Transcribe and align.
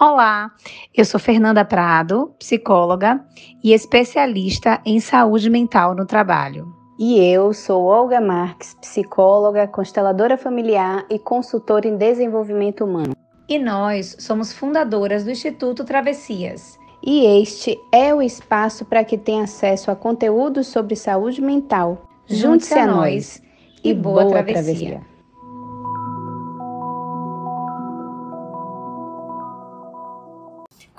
Olá, 0.00 0.50
eu 0.96 1.04
sou 1.04 1.20
Fernanda 1.20 1.62
Prado, 1.62 2.34
psicóloga 2.38 3.22
e 3.62 3.74
especialista 3.74 4.80
em 4.82 4.98
saúde 4.98 5.50
mental 5.50 5.94
no 5.94 6.06
trabalho. 6.06 6.74
E 6.98 7.18
eu 7.22 7.52
sou 7.52 7.84
Olga 7.84 8.18
Marques, 8.18 8.74
psicóloga, 8.80 9.68
consteladora 9.68 10.38
familiar 10.38 11.04
e 11.10 11.18
consultora 11.18 11.86
em 11.86 11.98
desenvolvimento 11.98 12.82
humano. 12.82 13.14
E 13.46 13.58
nós 13.58 14.16
somos 14.18 14.54
fundadoras 14.54 15.22
do 15.22 15.30
Instituto 15.30 15.84
Travessias. 15.84 16.78
E 17.04 17.26
este 17.42 17.78
é 17.92 18.14
o 18.14 18.22
espaço 18.22 18.86
para 18.86 19.04
que 19.04 19.18
tenha 19.18 19.44
acesso 19.44 19.90
a 19.90 19.94
conteúdos 19.94 20.68
sobre 20.68 20.96
saúde 20.96 21.42
mental. 21.42 22.08
Junte-se 22.26 22.72
a, 22.72 22.84
a 22.84 22.86
nós 22.86 23.42
e 23.84 23.92
boa, 23.92 24.22
boa 24.22 24.42
travessia. 24.42 24.62
travessia. 24.62 25.19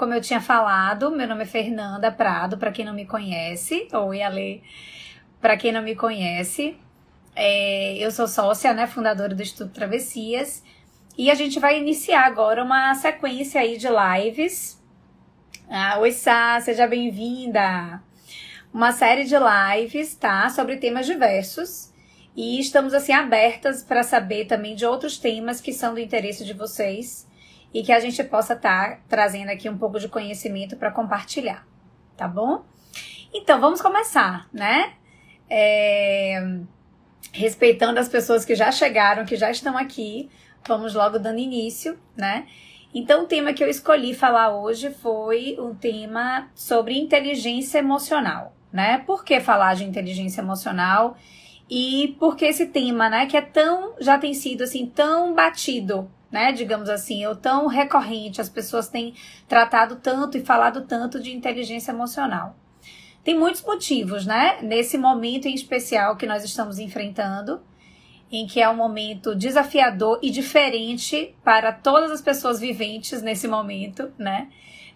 Como 0.02 0.16
eu 0.16 0.20
tinha 0.20 0.42
falado, 0.42 1.12
meu 1.12 1.28
nome 1.28 1.44
é 1.44 1.46
Fernanda 1.46 2.12
Prado, 2.12 2.58
para 2.58 2.72
quem 2.72 2.84
não 2.84 2.92
me 2.92 3.06
conhece. 3.06 3.88
Oi, 3.94 4.24
Ale. 4.24 4.64
Para 5.40 5.56
quem 5.56 5.72
não 5.72 5.84
me 5.84 5.96
conhece, 5.96 6.76
é, 7.36 8.00
eu 8.00 8.10
sou 8.10 8.28
sócia, 8.28 8.74
né, 8.74 8.88
fundadora 8.88 9.36
do 9.36 9.44
Instituto 9.44 9.72
Travessias. 9.72 10.64
E 11.16 11.30
a 11.30 11.36
gente 11.36 11.60
vai 11.60 11.78
iniciar 11.78 12.26
agora 12.26 12.64
uma 12.64 12.96
sequência 12.96 13.62
aí 13.62 13.78
de 13.78 13.90
lives. 13.90 14.84
Ah, 15.70 16.00
oi, 16.00 16.12
Sá, 16.12 16.60
seja 16.62 16.88
bem-vinda! 16.88 18.02
Uma 18.74 18.94
série 18.94 19.26
de 19.26 19.36
lives, 19.38 20.16
tá? 20.16 20.50
Sobre 20.50 20.78
temas 20.78 21.06
diversos. 21.06 21.94
E 22.36 22.60
estamos, 22.60 22.96
assim, 22.96 23.14
abertas 23.14 23.84
para 23.84 24.02
saber 24.02 24.46
também 24.46 24.74
de 24.74 24.84
outros 24.84 25.20
temas 25.20 25.62
que 25.62 25.72
são 25.72 25.94
do 25.94 26.00
interesse 26.00 26.44
de 26.44 26.54
vocês 26.54 27.30
e 27.74 27.84
que 27.84 27.92
a 27.92 28.00
gente 28.00 28.24
possa 28.24 28.54
estar 28.54 28.90
tá 28.90 29.00
trazendo 29.08 29.50
aqui 29.50 29.70
um 29.70 29.78
pouco 29.78 30.00
de 30.00 30.08
conhecimento 30.08 30.76
para 30.76 30.92
compartilhar, 30.92 31.66
tá 32.18 32.28
bom? 32.28 32.64
Então, 33.34 33.60
vamos 33.60 33.82
começar, 33.82 34.48
né? 34.52 34.94
É... 35.50 36.60
Respeitando 37.32 38.00
as 38.00 38.10
pessoas 38.10 38.44
que 38.44 38.56
já 38.56 38.72
chegaram, 38.72 39.26
que 39.26 39.38
já 39.38 39.50
estão 39.50 39.78
aqui, 39.78 40.30
vamos 40.68 40.94
logo 40.94 41.18
dando 41.18 41.40
início, 41.40 41.98
né? 42.16 42.46
Então, 42.94 43.24
o 43.24 43.28
tema 43.28 43.54
que 43.54 43.64
eu 43.64 43.70
escolhi 43.70 44.14
falar 44.14 44.54
hoje 44.54 44.92
foi 44.92 45.56
um 45.58 45.74
tema 45.74 46.50
sobre 46.54 47.00
inteligência 47.00 47.80
emocional, 47.80 48.54
né? 48.72 48.98
Por 49.06 49.24
que 49.24 49.40
falar 49.40 49.76
de 49.76 49.86
inteligência 49.86 50.42
emocional? 50.42 51.16
E 51.70 52.18
por 52.20 52.36
que 52.36 52.44
esse 52.44 52.66
tema, 52.66 53.10
né, 53.10 53.28
que 53.28 53.38
é 53.38 53.42
tão, 53.42 53.94
já 53.98 54.18
tem 54.18 54.34
sido 54.34 54.64
assim, 54.64 54.86
tão 54.88 55.34
batido 55.34 56.12
né, 56.32 56.52
digamos 56.52 56.90
assim, 56.90 57.26
ou 57.26 57.36
tão 57.36 57.68
recorrente, 57.68 58.40
as 58.40 58.50
pessoas 58.50 58.88
têm 58.88 59.14
tratado 59.48 59.98
tanto 59.98 60.38
e 60.38 60.46
falado 60.46 60.82
tanto 60.82 61.20
de 61.20 61.36
inteligência 61.36 61.92
emocional. 61.92 62.56
Tem 63.24 63.38
muitos 63.38 63.62
motivos, 63.62 64.26
né, 64.26 64.60
nesse 64.62 64.98
momento 64.98 65.48
em 65.48 65.54
especial 65.54 66.16
que 66.16 66.26
nós 66.26 66.44
estamos 66.44 66.80
enfrentando, 66.80 67.62
em 68.32 68.48
que 68.48 68.62
é 68.62 68.70
um 68.70 68.76
momento 68.76 69.36
desafiador 69.36 70.18
e 70.22 70.32
diferente 70.32 71.36
para 71.44 71.74
todas 71.74 72.10
as 72.10 72.22
pessoas 72.22 72.60
viventes 72.60 73.22
nesse 73.22 73.48
momento, 73.48 74.12
né, 74.18 74.48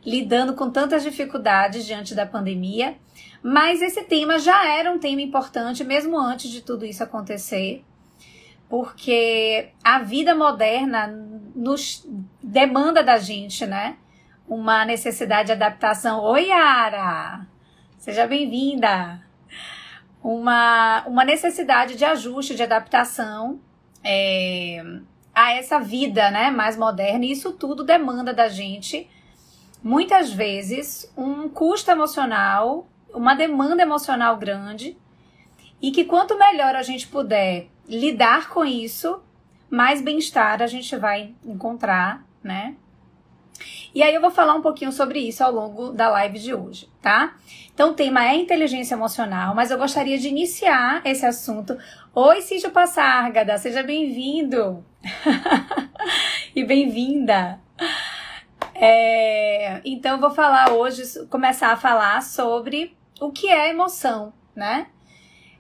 lidando 0.06 0.54
com 0.54 0.72
tantas 0.72 1.04
dificuldades 1.04 1.86
diante 1.86 2.16
da 2.16 2.26
pandemia. 2.26 2.96
Mas 3.44 3.82
esse 3.82 4.04
tema 4.04 4.40
já 4.40 4.66
era 4.66 4.92
um 4.92 4.98
tema 4.98 5.22
importante 5.22 5.84
mesmo 5.84 6.18
antes 6.18 6.50
de 6.50 6.62
tudo 6.62 6.86
isso 6.86 7.04
acontecer 7.04 7.84
porque 8.70 9.70
a 9.84 10.00
vida 10.00 10.34
moderna 10.34 11.08
nos 11.56 12.08
demanda 12.42 13.04
da 13.04 13.18
gente, 13.18 13.66
né? 13.66 13.98
Uma 14.48 14.86
necessidade 14.86 15.48
de 15.48 15.54
adaptação. 15.54 16.22
Oi, 16.24 16.48
Yara! 16.48 17.48
Seja 17.98 18.28
bem-vinda! 18.28 19.22
Uma, 20.22 21.04
uma 21.06 21.24
necessidade 21.24 21.96
de 21.96 22.04
ajuste, 22.04 22.56
de 22.56 22.64
adaptação 22.64 23.60
é, 24.04 24.84
a 25.34 25.54
essa 25.54 25.80
vida 25.80 26.32
né, 26.32 26.50
mais 26.50 26.78
moderna, 26.78 27.26
e 27.26 27.32
isso 27.32 27.52
tudo 27.52 27.84
demanda 27.84 28.34
da 28.34 28.48
gente, 28.48 29.10
muitas 29.84 30.32
vezes, 30.32 31.12
um 31.18 31.50
custo 31.50 31.92
emocional, 31.92 32.88
uma 33.14 33.36
demanda 33.36 33.82
emocional 33.82 34.38
grande, 34.38 34.98
e 35.82 35.92
que 35.92 36.06
quanto 36.06 36.38
melhor 36.38 36.76
a 36.76 36.82
gente 36.82 37.08
puder 37.08 37.68
lidar 37.88 38.50
com 38.50 38.66
isso, 38.66 39.22
mais 39.70 40.02
bem-estar 40.02 40.62
a 40.62 40.68
gente 40.68 40.96
vai 40.96 41.36
encontrar, 41.44 42.26
né? 42.44 42.76
E 43.94 44.04
aí 44.04 44.14
eu 44.14 44.20
vou 44.20 44.32
falar 44.32 44.54
um 44.54 44.62
pouquinho 44.62 44.92
sobre 44.92 45.20
isso 45.20 45.44
ao 45.44 45.52
longo 45.52 45.92
da 45.92 46.10
live 46.10 46.38
de 46.38 46.54
hoje, 46.54 46.90
tá? 47.02 47.36
Então 47.74 47.92
o 47.92 47.94
tema 47.94 48.26
é 48.26 48.36
inteligência 48.36 48.94
emocional, 48.94 49.56
mas 49.56 49.72
eu 49.72 49.78
gostaria 49.78 50.18
de 50.18 50.28
iniciar 50.28 51.02
esse 51.06 51.26
assunto. 51.26 51.78
Oi, 52.14 52.42
Cício 52.42 52.72
Passárgada, 52.72 53.58
seja 53.58 53.84
bem-vindo! 53.84 54.84
e 56.54 56.64
bem-vinda! 56.66 57.60
É, 58.74 59.82
então 59.86 60.16
eu 60.16 60.20
vou 60.20 60.32
falar 60.32 60.74
hoje, 60.74 61.04
começar 61.30 61.72
a 61.72 61.78
falar 61.78 62.22
sobre 62.22 62.96
o 63.22 63.32
que 63.32 63.48
é 63.48 63.70
emoção, 63.70 64.34
né? 64.54 64.88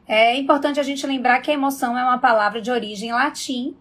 É 0.07 0.35
importante 0.37 0.79
a 0.79 0.83
gente 0.83 1.05
lembrar 1.05 1.41
que 1.41 1.49
a 1.49 1.53
emoção 1.53 1.97
é 1.97 2.03
uma 2.03 2.19
palavra 2.19 2.61
de 2.61 2.69
origem 2.69 3.11
latim 3.11 3.75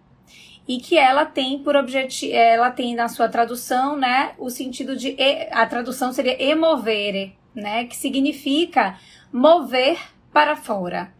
e 0.66 0.78
que 0.78 0.96
ela 0.96 1.26
tem 1.26 1.58
por 1.58 1.76
objetivo, 1.76 2.34
ela 2.34 2.70
tem 2.70 2.94
na 2.94 3.08
sua 3.08 3.28
tradução, 3.28 3.96
né, 3.96 4.32
o 4.38 4.48
sentido 4.48 4.96
de 4.96 5.14
a 5.50 5.66
tradução 5.66 6.12
seria 6.12 6.42
emovere, 6.42 7.36
né, 7.54 7.84
que 7.84 7.94
significa 7.94 8.98
mover 9.30 9.98
para 10.32 10.56
fora. 10.56 11.12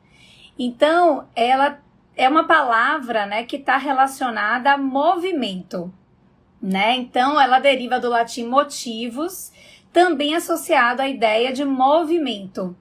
Então, 0.59 1.29
ela 1.37 1.79
é 2.17 2.29
uma 2.29 2.45
palavra, 2.47 3.27
né, 3.27 3.45
que 3.45 3.57
está 3.57 3.77
relacionada 3.77 4.73
a 4.73 4.79
movimento, 4.79 5.93
né? 6.63 6.95
Então, 6.95 7.39
ela 7.39 7.59
deriva 7.59 8.01
do 8.01 8.09
latim 8.09 8.47
motivos, 8.47 9.53
também 9.93 10.35
associado 10.35 11.03
à 11.03 11.09
ideia 11.09 11.53
de 11.53 11.65
movimento. 11.65 12.75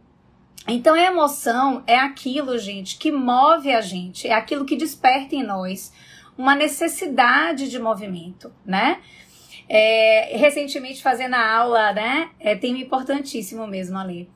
Então, 0.67 0.93
a 0.95 1.01
emoção 1.01 1.83
é 1.85 1.97
aquilo, 1.97 2.57
gente, 2.57 2.97
que 2.97 3.11
move 3.11 3.71
a 3.71 3.81
gente, 3.81 4.27
é 4.27 4.33
aquilo 4.33 4.65
que 4.65 4.77
desperta 4.77 5.35
em 5.35 5.43
nós 5.43 5.91
uma 6.37 6.55
necessidade 6.55 7.69
de 7.69 7.77
movimento, 7.79 8.51
né? 8.65 9.01
É, 9.67 10.35
recentemente, 10.37 11.01
fazendo 11.01 11.35
a 11.35 11.55
aula, 11.55 11.93
né? 11.93 12.29
É 12.39 12.55
tema 12.55 12.77
importantíssimo 12.77 13.67
mesmo 13.67 13.97
ali. 13.97 14.29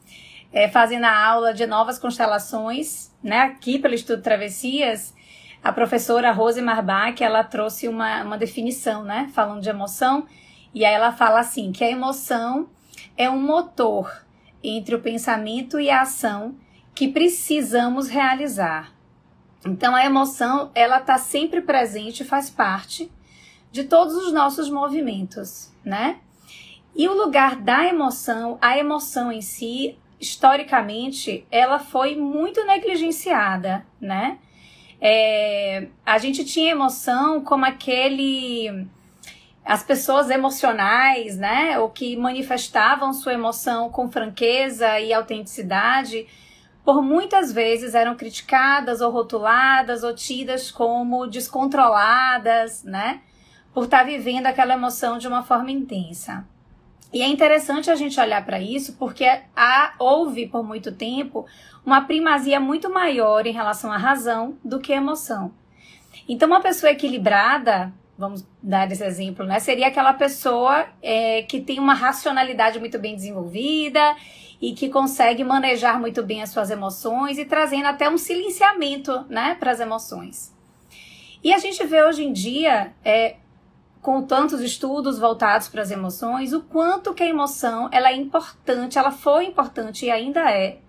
É, 0.52 0.68
fazendo 0.68 1.06
a 1.06 1.26
aula 1.26 1.54
de 1.54 1.66
novas 1.66 1.98
constelações, 1.98 3.12
né? 3.24 3.40
Aqui 3.40 3.80
pelo 3.80 3.94
Estudo 3.94 4.22
Travessias, 4.22 5.14
a 5.64 5.72
professora 5.72 6.32
Rose 6.32 6.62
Marbach, 6.62 7.24
ela 7.24 7.44
trouxe 7.44 7.88
uma, 7.88 8.24
uma 8.24 8.38
definição, 8.38 9.04
né? 9.04 9.30
Falando 9.34 9.62
de 9.62 9.70
emoção. 9.70 10.26
E 10.74 10.86
aí 10.86 10.94
ela 10.94 11.12
fala 11.12 11.40
assim, 11.40 11.72
que 11.72 11.84
a 11.84 11.90
emoção 11.90 12.70
é 13.18 13.30
um 13.30 13.42
motor 13.42 14.27
entre 14.70 14.96
o 14.96 15.02
pensamento 15.02 15.80
e 15.80 15.90
a 15.90 16.02
ação 16.02 16.56
que 16.94 17.08
precisamos 17.08 18.08
realizar. 18.08 18.94
Então 19.66 19.96
a 19.96 20.06
emoção, 20.06 20.72
ela 20.74 20.98
está 20.98 21.18
sempre 21.18 21.62
presente, 21.62 22.24
faz 22.24 22.50
parte 22.50 23.12
de 23.72 23.84
todos 23.84 24.16
os 24.16 24.34
nossos 24.34 24.70
movimentos, 24.70 25.72
né? 25.84 26.20
E 26.96 27.08
o 27.08 27.14
lugar 27.14 27.56
da 27.56 27.86
emoção, 27.86 28.58
a 28.62 28.78
emoção 28.78 29.32
em 29.32 29.42
si, 29.42 29.98
historicamente, 30.20 31.46
ela 31.52 31.78
foi 31.78 32.16
muito 32.16 32.66
negligenciada, 32.66 33.86
né? 34.02 34.40
É, 35.00 35.90
a 36.04 36.18
gente 36.18 36.44
tinha 36.44 36.72
emoção 36.72 37.42
como 37.42 37.66
aquele 37.66 38.88
as 39.68 39.84
pessoas 39.84 40.30
emocionais, 40.30 41.38
né, 41.38 41.78
ou 41.78 41.90
que 41.90 42.16
manifestavam 42.16 43.12
sua 43.12 43.34
emoção 43.34 43.90
com 43.90 44.10
franqueza 44.10 44.98
e 45.00 45.12
autenticidade, 45.12 46.26
por 46.86 47.02
muitas 47.02 47.52
vezes 47.52 47.94
eram 47.94 48.16
criticadas 48.16 49.02
ou 49.02 49.12
rotuladas 49.12 50.04
ou 50.04 50.16
tidas 50.16 50.72
como 50.72 51.28
descontroladas, 51.28 52.86
né, 52.86 53.20
por 53.74 53.84
estar 53.84 54.06
vivendo 54.06 54.46
aquela 54.46 54.74
emoção 54.74 55.18
de 55.18 55.28
uma 55.28 55.44
forma 55.44 55.70
intensa. 55.70 56.48
E 57.12 57.22
é 57.22 57.28
interessante 57.28 57.92
a 57.92 57.96
gente 57.96 58.20
olhar 58.20 58.46
para 58.46 58.62
isso 58.62 58.96
porque 58.98 59.26
há, 59.54 59.94
houve 60.00 60.48
por 60.48 60.64
muito 60.64 60.94
tempo 60.94 61.46
uma 61.86 62.02
primazia 62.02 62.60
muito 62.60 62.90
maior 62.90 63.46
em 63.46 63.52
relação 63.52 63.92
à 63.92 63.98
razão 63.98 64.58
do 64.64 64.80
que 64.80 64.94
à 64.94 64.98
emoção. 64.98 65.52
Então, 66.28 66.48
uma 66.48 66.62
pessoa 66.62 66.92
equilibrada, 66.92 67.94
vamos 68.18 68.46
dar 68.62 68.92
esse 68.92 69.04
exemplo, 69.04 69.46
né? 69.46 69.60
Seria 69.60 69.88
aquela 69.88 70.14
pessoa 70.14 70.88
é, 71.02 71.44
que 71.44 71.62
tem 71.62 71.80
uma 71.80 71.94
racionalidade 71.94 72.80
muito 72.80 72.98
bem 72.98 73.16
desenvolvida 73.16 74.16
e 74.60 74.74
que 74.74 74.90
consegue 74.90 75.44
manejar 75.44 76.00
muito 76.00 76.24
bem 76.24 76.42
as 76.42 76.50
suas 76.50 76.72
emoções 76.72 77.38
e 77.38 77.46
trazendo 77.46 77.86
até 77.86 78.10
um 78.10 78.18
silenciamento, 78.18 79.24
né, 79.30 79.56
para 79.60 79.72
as 79.72 79.80
emoções. 79.80 80.56
E 81.44 81.54
a 81.54 81.60
gente 81.60 81.86
vê 81.86 82.04
hoje 82.04 82.24
em 82.24 82.34
dia 82.34 82.92
é, 83.06 83.36
com 84.02 84.24
tantos 84.24 84.62
estudos 84.62 85.20
voltados 85.20 85.68
para 85.68 85.84
as 85.84 85.92
emoções, 85.92 86.54
o 86.54 86.62
quanto 86.62 87.14
que 87.14 87.22
a 87.22 87.28
emoção 87.28 87.88
ela 87.92 88.10
é 88.10 88.16
importante, 88.16 88.98
ela 88.98 89.12
foi 89.12 89.46
importante 89.46 90.06
e 90.06 90.12
ainda 90.12 90.50
é 90.52 90.80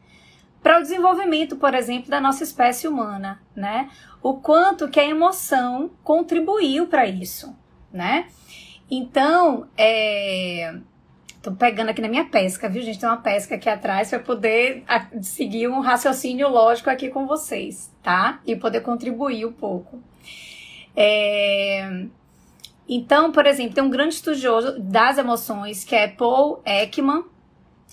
para 0.62 0.78
o 0.78 0.82
desenvolvimento, 0.82 1.56
por 1.56 1.74
exemplo, 1.74 2.10
da 2.10 2.20
nossa 2.20 2.42
espécie 2.42 2.88
humana, 2.88 3.40
né? 3.54 3.88
O 4.23 4.35
quanto 4.35 4.88
que 4.88 4.99
a 4.99 5.06
emoção 5.06 5.91
contribuiu 6.03 6.87
para 6.87 7.06
isso, 7.06 7.56
né? 7.93 8.26
Então, 8.91 9.69
é... 9.76 10.76
tô 11.43 11.53
pegando 11.53 11.91
aqui 11.91 12.00
na 12.00 12.09
minha 12.09 12.25
pesca, 12.25 12.69
viu, 12.69 12.82
gente? 12.82 12.99
Tem 12.99 13.09
uma 13.09 13.19
pesca 13.19 13.55
aqui 13.55 13.69
atrás 13.69 14.11
para 14.11 14.19
poder 14.19 14.85
seguir 15.23 15.69
um 15.69 15.81
raciocínio 15.81 16.49
lógico 16.49 16.91
aqui 16.91 17.09
com 17.11 17.26
vocês, 17.26 17.93
tá? 18.03 18.41
E 18.47 18.56
poder 18.56 18.81
contribuir 18.81 19.47
um 19.47 19.53
pouco. 19.53 20.03
É... 20.97 22.06
Então, 22.88 23.31
por 23.31 23.47
exemplo, 23.47 23.75
tem 23.75 23.85
um 23.85 23.91
grande 23.91 24.15
estudioso 24.15 24.81
das 24.81 25.19
emoções 25.19 25.85
que 25.85 25.94
é 25.94 26.09
Paul 26.09 26.62
Ekman. 26.65 27.25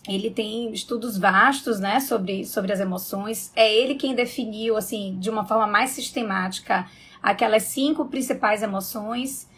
Ele 0.07 0.29
tem 0.29 0.71
estudos 0.71 1.17
vastos, 1.17 1.79
né, 1.79 1.99
sobre, 1.99 2.45
sobre 2.45 2.71
as 2.71 2.79
emoções. 2.79 3.51
É 3.55 3.73
ele 3.73 3.95
quem 3.95 4.13
definiu, 4.13 4.77
assim, 4.77 5.17
de 5.19 5.29
uma 5.29 5.45
forma 5.45 5.65
mais 5.65 5.91
sistemática, 5.91 6.87
aquelas 7.21 7.63
cinco 7.63 8.05
principais 8.05 8.61
emoções. 8.61 9.49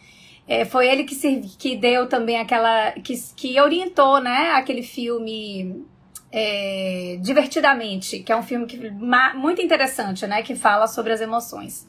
É, 0.46 0.64
foi 0.64 0.88
ele 0.88 1.04
que, 1.04 1.14
se, 1.14 1.40
que 1.58 1.76
deu 1.76 2.08
também 2.08 2.38
aquela. 2.38 2.92
que, 2.92 3.14
que 3.36 3.60
orientou, 3.60 4.20
né, 4.20 4.52
aquele 4.52 4.82
filme 4.82 5.84
é, 6.32 7.18
Divertidamente, 7.20 8.20
que 8.20 8.32
é 8.32 8.36
um 8.36 8.42
filme 8.42 8.66
que, 8.66 8.90
muito 9.34 9.62
interessante, 9.62 10.26
né, 10.26 10.42
que 10.42 10.54
fala 10.54 10.86
sobre 10.86 11.12
as 11.12 11.20
emoções. 11.20 11.88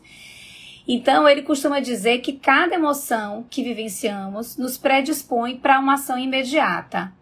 Então, 0.88 1.28
ele 1.28 1.44
costuma 1.44 1.80
dizer 1.80 2.20
que 2.20 2.34
cada 2.34 2.74
emoção 2.76 3.46
que 3.50 3.62
vivenciamos 3.62 4.58
nos 4.58 4.78
predispõe 4.78 5.58
para 5.58 5.80
uma 5.80 5.94
ação 5.94 6.18
imediata. 6.18 7.14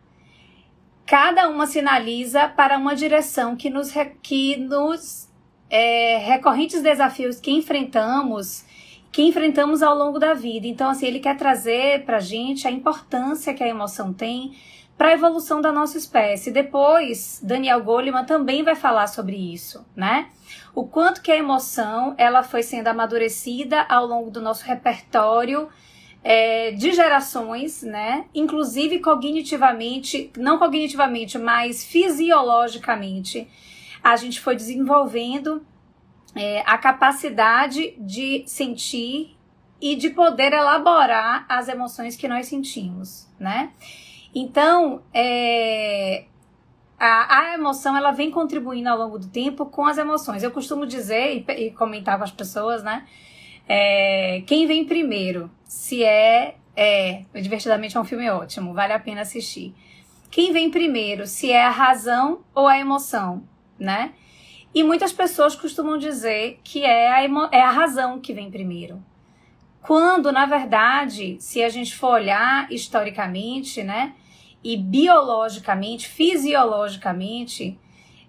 Cada 1.07 1.47
uma 1.47 1.65
sinaliza 1.65 2.47
para 2.49 2.77
uma 2.77 2.95
direção 2.95 3.55
que 3.55 3.69
nos, 3.69 3.91
que 4.21 4.57
nos 4.57 5.27
é, 5.69 6.17
recorrentes 6.17 6.81
desafios 6.81 7.39
que 7.39 7.49
enfrentamos, 7.49 8.65
que 9.11 9.23
enfrentamos 9.23 9.81
ao 9.81 9.97
longo 9.97 10.19
da 10.19 10.33
vida. 10.33 10.67
Então, 10.67 10.89
assim, 10.89 11.07
ele 11.07 11.19
quer 11.19 11.37
trazer 11.37 12.03
para 12.05 12.17
a 12.17 12.21
gente 12.21 12.67
a 12.67 12.71
importância 12.71 13.53
que 13.53 13.63
a 13.63 13.67
emoção 13.67 14.13
tem 14.13 14.55
para 14.97 15.09
a 15.09 15.13
evolução 15.13 15.61
da 15.61 15.71
nossa 15.71 15.97
espécie. 15.97 16.51
Depois, 16.51 17.39
Daniel 17.41 17.83
Goleman 17.83 18.25
também 18.25 18.61
vai 18.61 18.75
falar 18.75 19.07
sobre 19.07 19.35
isso, 19.35 19.85
né? 19.95 20.27
o 20.77 20.85
quanto 20.85 21.23
que 21.23 21.31
a 21.31 21.35
emoção 21.35 22.13
ela 22.19 22.43
foi 22.43 22.61
sendo 22.61 22.87
amadurecida 22.87 23.81
ao 23.89 24.05
longo 24.05 24.29
do 24.29 24.39
nosso 24.39 24.63
repertório 24.63 25.69
é, 26.29 26.71
de 26.71 26.91
gerações, 26.91 27.83
né? 27.83 28.25
Inclusive 28.35 28.99
cognitivamente, 28.99 30.29
não 30.35 30.59
cognitivamente, 30.59 31.37
mas 31.37 31.85
fisiologicamente, 31.85 33.47
a 34.03 34.13
gente 34.17 34.41
foi 34.41 34.53
desenvolvendo 34.53 35.65
é, 36.35 36.63
a 36.65 36.77
capacidade 36.77 37.95
de 37.97 38.43
sentir 38.45 39.37
e 39.79 39.95
de 39.95 40.09
poder 40.09 40.51
elaborar 40.51 41.45
as 41.47 41.69
emoções 41.69 42.17
que 42.17 42.27
nós 42.27 42.47
sentimos, 42.47 43.25
né? 43.39 43.71
Então, 44.35 45.03
é, 45.13 46.25
a, 46.99 47.39
a, 47.39 47.53
emoção 47.53 47.95
ela 47.95 48.11
vem 48.11 48.29
contribuindo 48.31 48.89
ao 48.89 48.97
longo 48.97 49.17
do 49.17 49.29
tempo 49.29 49.65
com 49.67 49.85
as 49.85 49.97
emoções. 49.97 50.43
Eu 50.43 50.51
costumo 50.51 50.85
dizer 50.85 51.45
e, 51.47 51.67
e 51.67 51.71
comentar 51.71 52.17
com 52.17 52.25
as 52.25 52.31
pessoas, 52.31 52.83
né? 52.83 53.07
É, 53.65 54.43
quem 54.45 54.67
vem 54.67 54.83
primeiro? 54.83 55.49
Se 55.67 56.03
é, 56.03 56.55
é. 56.75 57.23
Divertidamente 57.33 57.97
é 57.97 57.99
um 57.99 58.05
filme 58.05 58.29
ótimo, 58.29 58.73
vale 58.73 58.93
a 58.93 58.99
pena 58.99 59.21
assistir. 59.21 59.73
Quem 60.29 60.51
vem 60.51 60.69
primeiro? 60.69 61.25
Se 61.25 61.51
é 61.51 61.63
a 61.63 61.69
razão 61.69 62.41
ou 62.53 62.67
a 62.67 62.79
emoção, 62.79 63.43
né? 63.79 64.13
E 64.73 64.83
muitas 64.83 65.11
pessoas 65.11 65.55
costumam 65.55 65.97
dizer 65.97 66.59
que 66.63 66.83
é 66.83 67.11
a, 67.11 67.23
emo, 67.23 67.47
é 67.51 67.61
a 67.61 67.71
razão 67.71 68.19
que 68.19 68.33
vem 68.33 68.51
primeiro. 68.51 69.03
Quando, 69.81 70.31
na 70.31 70.45
verdade, 70.45 71.37
se 71.39 71.63
a 71.63 71.69
gente 71.69 71.95
for 71.95 72.13
olhar 72.13 72.71
historicamente, 72.71 73.81
né? 73.81 74.13
e 74.63 74.75
biologicamente, 74.75 76.07
fisiologicamente, 76.07 77.79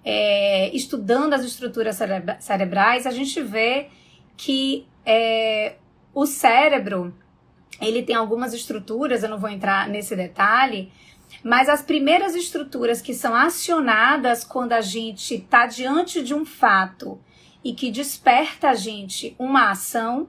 é, 0.05 0.75
estudando 0.75 1.34
as 1.34 1.44
estruturas 1.44 1.96
cerebra 1.96 2.41
cerebrais, 2.41 3.06
a 3.06 3.11
gente 3.11 3.43
vê 3.43 3.88
que 4.37 4.87
é, 5.05 5.75
o 6.14 6.26
cérebro 6.26 7.12
ele 7.81 8.03
tem 8.03 8.15
algumas 8.15 8.53
estruturas, 8.53 9.23
eu 9.23 9.29
não 9.29 9.38
vou 9.38 9.50
entrar 9.50 9.88
nesse 9.88 10.17
detalhe, 10.17 10.93
mas 11.43 11.69
as 11.69 11.82
primeiras 11.82 12.35
estruturas 12.35 13.00
que 13.00 13.15
são 13.15 13.35
acionadas 13.35 14.44
quando 14.44 14.73
a 14.73 14.81
gente 14.81 15.35
está 15.35 15.67
diante 15.67 16.23
de 16.23 16.35
um 16.35 16.44
fato 16.44 17.20
e 17.62 17.73
que 17.73 17.91
desperta 17.91 18.70
a 18.70 18.75
gente 18.75 19.35
uma 19.38 19.70
ação 19.70 20.29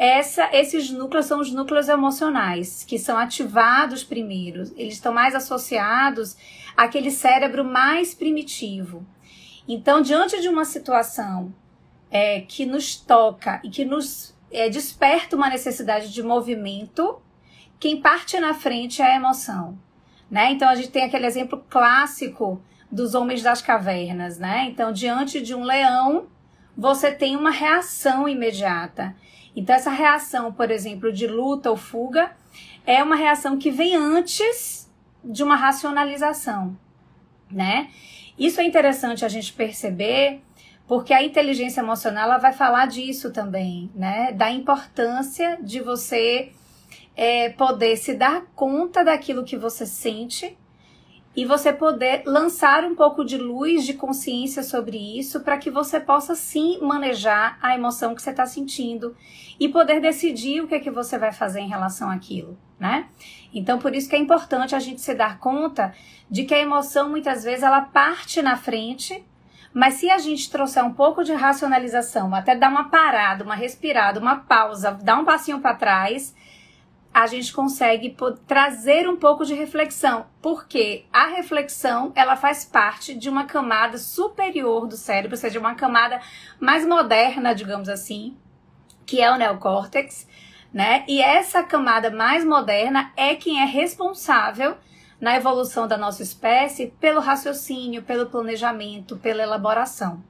essa, 0.00 0.48
esses 0.54 0.88
núcleos 0.90 1.26
são 1.26 1.40
os 1.40 1.52
núcleos 1.52 1.86
emocionais, 1.86 2.84
que 2.88 2.98
são 2.98 3.18
ativados 3.18 4.02
primeiro. 4.02 4.62
Eles 4.74 4.94
estão 4.94 5.12
mais 5.12 5.34
associados 5.34 6.38
àquele 6.74 7.10
cérebro 7.10 7.62
mais 7.66 8.14
primitivo. 8.14 9.06
Então, 9.68 10.00
diante 10.00 10.40
de 10.40 10.48
uma 10.48 10.64
situação 10.64 11.54
é, 12.10 12.40
que 12.40 12.64
nos 12.64 12.96
toca 12.96 13.60
e 13.62 13.68
que 13.68 13.84
nos 13.84 14.34
é, 14.50 14.68
desperta 14.68 15.36
uma 15.36 15.48
necessidade 15.48 16.12
de 16.12 16.22
movimento, 16.22 17.20
quem 17.78 18.00
parte 18.00 18.38
na 18.38 18.54
frente 18.54 19.00
é 19.00 19.12
a 19.12 19.16
emoção. 19.16 19.78
Né? 20.30 20.52
Então, 20.52 20.68
a 20.68 20.74
gente 20.74 20.90
tem 20.90 21.04
aquele 21.04 21.26
exemplo 21.26 21.64
clássico 21.68 22.62
dos 22.90 23.14
homens 23.14 23.42
das 23.42 23.62
cavernas. 23.62 24.38
Né? 24.38 24.66
Então, 24.70 24.92
diante 24.92 25.40
de 25.40 25.54
um 25.54 25.64
leão, 25.64 26.26
você 26.76 27.10
tem 27.10 27.36
uma 27.36 27.50
reação 27.50 28.28
imediata. 28.28 29.14
Então, 29.54 29.74
essa 29.74 29.90
reação, 29.90 30.52
por 30.52 30.70
exemplo, 30.70 31.12
de 31.12 31.26
luta 31.26 31.70
ou 31.70 31.76
fuga, 31.76 32.36
é 32.86 33.02
uma 33.02 33.16
reação 33.16 33.58
que 33.58 33.70
vem 33.70 33.96
antes 33.96 34.90
de 35.22 35.42
uma 35.42 35.56
racionalização, 35.56 36.76
né? 37.50 37.90
Isso 38.38 38.60
é 38.60 38.64
interessante 38.64 39.24
a 39.24 39.28
gente 39.28 39.52
perceber, 39.52 40.42
porque 40.90 41.14
a 41.14 41.22
inteligência 41.22 41.82
emocional 41.82 42.24
ela 42.24 42.38
vai 42.38 42.52
falar 42.52 42.86
disso 42.86 43.30
também, 43.30 43.92
né? 43.94 44.32
Da 44.32 44.50
importância 44.50 45.56
de 45.62 45.80
você 45.80 46.50
é, 47.14 47.50
poder 47.50 47.96
se 47.96 48.12
dar 48.12 48.42
conta 48.56 49.04
daquilo 49.04 49.44
que 49.44 49.56
você 49.56 49.86
sente 49.86 50.58
e 51.36 51.44
você 51.44 51.72
poder 51.72 52.24
lançar 52.26 52.84
um 52.84 52.96
pouco 52.96 53.24
de 53.24 53.38
luz, 53.38 53.86
de 53.86 53.94
consciência 53.94 54.64
sobre 54.64 54.98
isso, 55.16 55.38
para 55.42 55.58
que 55.58 55.70
você 55.70 56.00
possa 56.00 56.34
sim 56.34 56.80
manejar 56.82 57.56
a 57.62 57.72
emoção 57.72 58.12
que 58.12 58.20
você 58.20 58.30
está 58.30 58.44
sentindo 58.44 59.16
e 59.60 59.68
poder 59.68 60.00
decidir 60.00 60.60
o 60.60 60.66
que 60.66 60.74
é 60.74 60.80
que 60.80 60.90
você 60.90 61.16
vai 61.16 61.30
fazer 61.30 61.60
em 61.60 61.68
relação 61.68 62.10
àquilo, 62.10 62.58
né? 62.80 63.06
Então, 63.54 63.78
por 63.78 63.94
isso 63.94 64.10
que 64.10 64.16
é 64.16 64.18
importante 64.18 64.74
a 64.74 64.80
gente 64.80 65.00
se 65.00 65.14
dar 65.14 65.38
conta 65.38 65.94
de 66.28 66.42
que 66.42 66.52
a 66.52 66.58
emoção 66.58 67.08
muitas 67.08 67.44
vezes 67.44 67.62
ela 67.62 67.80
parte 67.80 68.42
na 68.42 68.56
frente, 68.56 69.24
mas 69.72 69.94
se 69.94 70.10
a 70.10 70.18
gente 70.18 70.50
trouxer 70.50 70.84
um 70.84 70.92
pouco 70.92 71.22
de 71.22 71.32
racionalização, 71.32 72.34
até 72.34 72.56
dar 72.56 72.70
uma 72.70 72.88
parada, 72.88 73.44
uma 73.44 73.54
respirada, 73.54 74.18
uma 74.18 74.36
pausa, 74.36 74.92
dar 75.02 75.18
um 75.18 75.24
passinho 75.24 75.60
para 75.60 75.76
trás, 75.76 76.34
a 77.12 77.26
gente 77.26 77.52
consegue 77.52 78.16
trazer 78.46 79.08
um 79.08 79.16
pouco 79.16 79.44
de 79.44 79.54
reflexão, 79.54 80.26
porque 80.40 81.04
a 81.12 81.26
reflexão 81.26 82.12
ela 82.14 82.36
faz 82.36 82.64
parte 82.64 83.14
de 83.14 83.28
uma 83.28 83.44
camada 83.44 83.98
superior 83.98 84.86
do 84.86 84.96
cérebro, 84.96 85.32
ou 85.32 85.40
seja, 85.40 85.58
uma 85.58 85.74
camada 85.74 86.20
mais 86.60 86.86
moderna, 86.86 87.54
digamos 87.54 87.88
assim, 87.88 88.36
que 89.04 89.20
é 89.20 89.30
o 89.30 89.36
neocórtex, 89.36 90.26
né? 90.72 91.04
E 91.08 91.20
essa 91.20 91.64
camada 91.64 92.10
mais 92.10 92.44
moderna 92.44 93.12
é 93.16 93.34
quem 93.34 93.60
é 93.60 93.64
responsável 93.64 94.76
na 95.20 95.36
evolução 95.36 95.86
da 95.86 95.98
nossa 95.98 96.22
espécie 96.22 96.92
pelo 96.98 97.20
raciocínio, 97.20 98.02
pelo 98.02 98.26
planejamento, 98.26 99.16
pela 99.18 99.42
elaboração. 99.42 100.22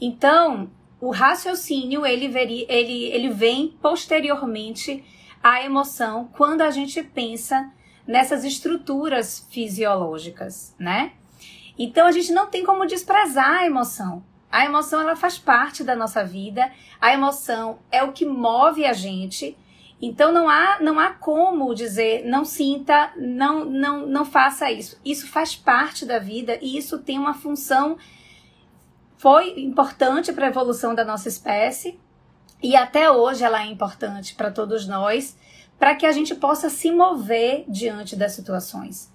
Então, 0.00 0.70
o 1.00 1.10
raciocínio 1.10 2.06
ele, 2.06 2.26
ele, 2.68 3.04
ele 3.04 3.28
vem 3.30 3.76
posteriormente 3.80 5.04
a 5.42 5.62
emoção 5.62 6.28
quando 6.36 6.62
a 6.62 6.70
gente 6.70 7.02
pensa 7.02 7.70
nessas 8.06 8.44
estruturas 8.44 9.46
fisiológicas, 9.50 10.74
né? 10.78 11.12
Então 11.78 12.06
a 12.06 12.12
gente 12.12 12.32
não 12.32 12.46
tem 12.46 12.64
como 12.64 12.86
desprezar 12.86 13.60
a 13.60 13.66
emoção. 13.66 14.22
A 14.50 14.64
emoção 14.64 15.00
ela 15.00 15.16
faz 15.16 15.38
parte 15.38 15.84
da 15.84 15.94
nossa 15.94 16.24
vida. 16.24 16.70
A 17.00 17.12
emoção 17.14 17.78
é 17.90 18.02
o 18.02 18.12
que 18.12 18.26
move 18.26 18.84
a 18.84 18.92
gente. 18.92 19.56
Então 20.00 20.32
não 20.32 20.48
há 20.48 20.78
não 20.80 20.98
há 20.98 21.10
como 21.10 21.74
dizer 21.74 22.24
não 22.24 22.44
sinta, 22.44 23.12
não 23.16 23.64
não 23.64 24.06
não 24.06 24.24
faça 24.24 24.70
isso. 24.70 24.98
Isso 25.04 25.26
faz 25.28 25.54
parte 25.54 26.06
da 26.06 26.18
vida 26.18 26.58
e 26.62 26.78
isso 26.78 26.98
tem 26.98 27.18
uma 27.18 27.34
função 27.34 27.98
foi 29.20 29.60
importante 29.60 30.32
para 30.32 30.46
a 30.46 30.48
evolução 30.48 30.94
da 30.94 31.04
nossa 31.04 31.28
espécie, 31.28 32.00
e 32.62 32.74
até 32.74 33.10
hoje 33.10 33.44
ela 33.44 33.62
é 33.62 33.66
importante 33.66 34.34
para 34.34 34.50
todos 34.50 34.88
nós, 34.88 35.36
para 35.78 35.94
que 35.94 36.06
a 36.06 36.12
gente 36.12 36.34
possa 36.34 36.70
se 36.70 36.90
mover 36.90 37.66
diante 37.68 38.16
das 38.16 38.32
situações. 38.32 39.12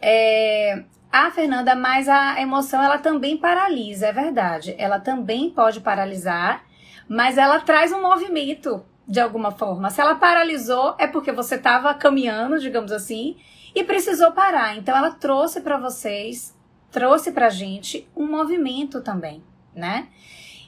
É, 0.00 0.82
a 1.12 1.30
Fernanda, 1.30 1.76
mas 1.76 2.08
a 2.08 2.40
emoção 2.40 2.82
ela 2.82 2.98
também 2.98 3.36
paralisa, 3.36 4.08
é 4.08 4.12
verdade. 4.12 4.74
Ela 4.76 4.98
também 4.98 5.50
pode 5.50 5.78
paralisar, 5.82 6.64
mas 7.08 7.38
ela 7.38 7.60
traz 7.60 7.92
um 7.92 8.02
movimento 8.02 8.84
de 9.08 9.18
alguma 9.18 9.50
forma. 9.50 9.88
Se 9.88 10.02
ela 10.02 10.16
paralisou, 10.16 10.94
é 10.98 11.06
porque 11.06 11.32
você 11.32 11.54
estava 11.54 11.94
caminhando, 11.94 12.60
digamos 12.60 12.92
assim, 12.92 13.36
e 13.74 13.82
precisou 13.82 14.32
parar. 14.32 14.76
Então 14.76 14.94
ela 14.94 15.12
trouxe 15.12 15.62
para 15.62 15.78
vocês, 15.78 16.54
trouxe 16.90 17.32
para 17.32 17.48
gente 17.48 18.06
um 18.14 18.26
movimento 18.26 19.00
também, 19.00 19.42
né? 19.74 20.08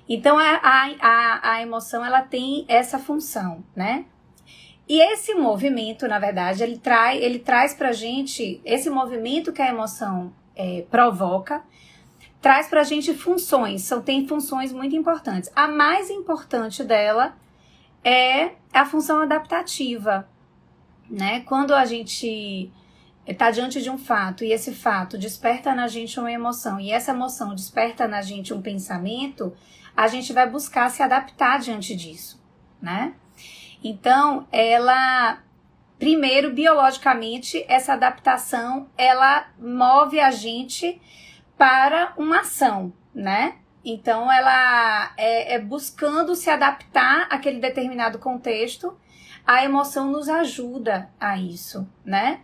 Então 0.08 0.38
a, 0.38 0.58
a, 0.62 1.52
a 1.52 1.62
emoção 1.62 2.04
ela 2.04 2.22
tem 2.22 2.64
essa 2.66 2.98
função, 2.98 3.62
né? 3.76 4.06
E 4.88 5.00
esse 5.12 5.34
movimento, 5.34 6.08
na 6.08 6.18
verdade, 6.18 6.64
ele, 6.64 6.78
trai, 6.78 7.18
ele 7.18 7.38
traz 7.38 7.74
pra 7.74 7.92
gente, 7.92 8.60
esse 8.64 8.90
movimento 8.90 9.52
que 9.52 9.62
a 9.62 9.68
emoção 9.68 10.32
é, 10.56 10.84
provoca, 10.90 11.62
traz 12.40 12.66
pra 12.66 12.82
gente 12.82 13.14
funções, 13.14 13.82
são, 13.82 14.02
tem 14.02 14.26
funções 14.26 14.72
muito 14.72 14.96
importantes. 14.96 15.48
A 15.54 15.68
mais 15.68 16.10
importante 16.10 16.82
dela 16.82 17.36
é 18.04 18.52
a 18.72 18.84
função 18.84 19.20
adaptativa, 19.20 20.28
né? 21.08 21.40
Quando 21.40 21.74
a 21.74 21.84
gente 21.84 22.70
está 23.26 23.50
diante 23.50 23.80
de 23.82 23.90
um 23.90 23.98
fato 23.98 24.44
e 24.44 24.52
esse 24.52 24.72
fato 24.72 25.18
desperta 25.18 25.74
na 25.74 25.86
gente 25.86 26.18
uma 26.18 26.32
emoção 26.32 26.80
e 26.80 26.90
essa 26.90 27.12
emoção 27.12 27.54
desperta 27.54 28.08
na 28.08 28.22
gente 28.22 28.52
um 28.54 28.62
pensamento, 28.62 29.54
a 29.96 30.08
gente 30.08 30.32
vai 30.32 30.48
buscar 30.48 30.90
se 30.90 31.02
adaptar 31.02 31.58
diante 31.58 31.94
disso, 31.94 32.42
né? 32.80 33.14
Então, 33.82 34.46
ela 34.50 35.42
primeiro 35.98 36.54
biologicamente 36.54 37.62
essa 37.68 37.92
adaptação 37.92 38.88
ela 38.96 39.48
move 39.58 40.18
a 40.18 40.30
gente 40.30 40.98
para 41.58 42.14
uma 42.16 42.40
ação, 42.40 42.90
né? 43.14 43.59
Então 43.84 44.30
ela 44.30 45.12
é, 45.16 45.54
é 45.54 45.58
buscando 45.58 46.34
se 46.34 46.50
adaptar 46.50 47.26
àquele 47.30 47.60
determinado 47.60 48.18
contexto. 48.18 48.96
A 49.46 49.64
emoção 49.64 50.10
nos 50.10 50.28
ajuda 50.28 51.10
a 51.18 51.38
isso, 51.38 51.88
né? 52.04 52.40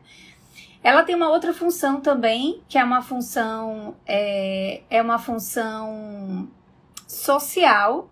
Ela 0.83 1.03
tem 1.03 1.15
uma 1.15 1.29
outra 1.29 1.53
função 1.53 2.01
também, 2.01 2.63
que 2.69 2.79
é 2.79 2.85
uma 2.85 3.03
função 3.03 3.97
é, 4.07 4.83
é 4.89 5.03
uma 5.03 5.19
função 5.19 6.49
social, 7.07 8.11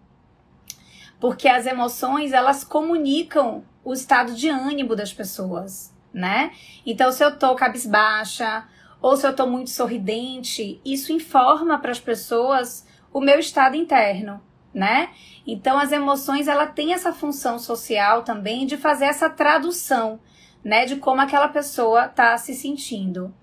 porque 1.18 1.48
as 1.48 1.66
emoções 1.66 2.32
elas 2.32 2.62
comunicam 2.64 3.64
o 3.84 3.92
estado 3.92 4.34
de 4.34 4.48
ânimo 4.48 4.96
das 4.96 5.12
pessoas, 5.12 5.94
né? 6.12 6.52
Então, 6.84 7.12
se 7.12 7.24
eu 7.24 7.38
tô 7.38 7.54
cabisbaixa 7.54 8.66
ou 9.00 9.16
se 9.16 9.26
eu 9.26 9.34
tô 9.34 9.46
muito 9.46 9.70
sorridente, 9.70 10.80
isso 10.84 11.12
informa 11.12 11.78
para 11.78 11.92
as 11.92 12.00
pessoas 12.00 12.86
o 13.14 13.20
meu 13.20 13.38
estado 13.38 13.76
interno, 13.76 14.42
né? 14.74 15.08
Então, 15.46 15.78
as 15.78 15.90
emoções 15.90 16.48
ela 16.48 16.66
tem 16.66 16.92
essa 16.92 17.14
função 17.14 17.58
social 17.58 18.22
também 18.22 18.66
de 18.66 18.76
fazer 18.76 19.06
essa 19.06 19.30
tradução, 19.30 20.20
né, 20.62 20.84
de 20.84 20.96
como 20.96 21.22
aquela 21.22 21.48
pessoa 21.48 22.08
tá 22.08 22.36
se 22.36 22.54
sentindo. 22.54 23.34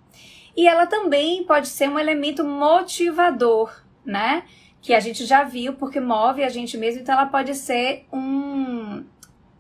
E 0.56 0.68
ela 0.68 0.86
também 0.86 1.44
pode 1.44 1.68
ser 1.68 1.90
um 1.90 1.98
elemento 1.98 2.44
motivador, 2.44 3.84
né? 4.06 4.44
que 4.82 4.94
a 4.94 5.00
gente 5.00 5.26
já 5.26 5.44
viu, 5.44 5.74
porque 5.74 6.00
move 6.00 6.44
a 6.44 6.50
gente 6.50 6.78
mesmo, 6.78 7.02
então 7.02 7.14
ela 7.14 7.28
pode 7.28 7.54
ser 7.54 8.08
um. 8.12 9.06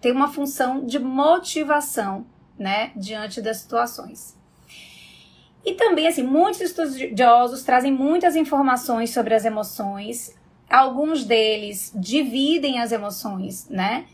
tem 0.01 0.11
uma 0.11 0.27
função 0.27 0.83
de 0.83 0.97
motivação, 0.97 2.25
né, 2.57 2.91
diante 2.95 3.39
das 3.41 3.57
situações. 3.57 4.35
E 5.63 5.73
também, 5.73 6.07
assim, 6.07 6.23
muitos 6.23 6.61
estudiosos 6.61 7.63
trazem 7.63 7.91
muitas 7.91 8.35
informações 8.35 9.11
sobre 9.11 9.33
as 9.35 9.45
emoções. 9.45 10.35
Alguns 10.69 11.23
deles 11.23 11.91
dividem 11.95 12.79
as 12.79 12.91
emoções, 12.91 13.69
né, 13.69 14.05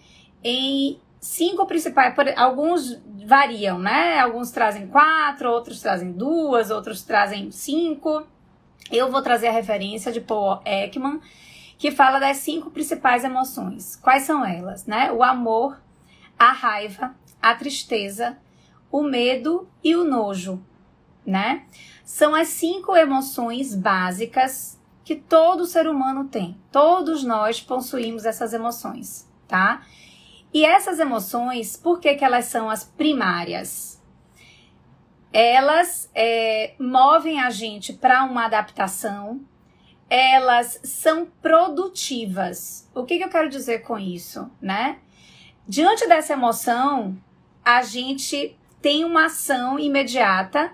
em 0.43 0.99
cinco 1.19 1.65
principais. 1.65 2.13
Alguns 2.35 3.01
variam, 3.25 3.79
né? 3.79 4.19
Alguns 4.19 4.51
trazem 4.51 4.87
quatro, 4.87 5.49
outros 5.49 5.81
trazem 5.81 6.11
duas, 6.11 6.71
outros 6.71 7.03
trazem 7.03 7.51
cinco. 7.51 8.25
Eu 8.91 9.11
vou 9.11 9.21
trazer 9.21 9.47
a 9.47 9.51
referência 9.51 10.11
de 10.11 10.21
Paul 10.21 10.61
Ekman, 10.65 11.19
que 11.77 11.91
fala 11.91 12.19
das 12.19 12.37
cinco 12.37 12.71
principais 12.71 13.23
emoções. 13.23 13.95
Quais 13.97 14.23
são 14.23 14.45
elas, 14.45 14.85
né? 14.85 15.11
O 15.11 15.21
amor, 15.21 15.79
a 16.39 16.51
raiva, 16.51 17.15
a 17.41 17.53
tristeza, 17.53 18.37
o 18.91 19.03
medo 19.03 19.67
e 19.83 19.95
o 19.95 20.03
nojo, 20.03 20.63
né? 21.27 21.65
São 22.03 22.33
as 22.33 22.47
cinco 22.47 22.95
emoções 22.95 23.75
básicas 23.75 24.79
que 25.03 25.15
todo 25.15 25.67
ser 25.67 25.87
humano 25.87 26.25
tem. 26.25 26.57
Todos 26.71 27.23
nós 27.23 27.61
possuímos 27.61 28.25
essas 28.25 28.53
emoções, 28.53 29.29
tá? 29.47 29.85
E 30.53 30.65
essas 30.65 30.99
emoções, 30.99 31.77
por 31.77 31.99
que, 31.99 32.15
que 32.15 32.25
elas 32.25 32.45
são 32.45 32.69
as 32.69 32.83
primárias? 32.83 33.97
elas 35.39 36.09
é, 36.15 36.73
movem 36.79 37.39
a 37.39 37.51
gente 37.51 37.93
para 37.93 38.23
uma 38.23 38.45
adaptação, 38.45 39.41
elas 40.09 40.79
são 40.83 41.27
produtivas. 41.41 42.89
O 42.95 43.03
que, 43.03 43.17
que 43.17 43.23
eu 43.23 43.29
quero 43.29 43.49
dizer 43.49 43.83
com 43.83 43.99
isso, 43.99 44.49
né? 44.61 44.97
Diante 45.67 46.07
dessa 46.07 46.33
emoção, 46.33 47.17
a 47.63 47.83
gente 47.83 48.57
tem 48.81 49.03
uma 49.03 49.25
ação 49.25 49.77
imediata 49.77 50.71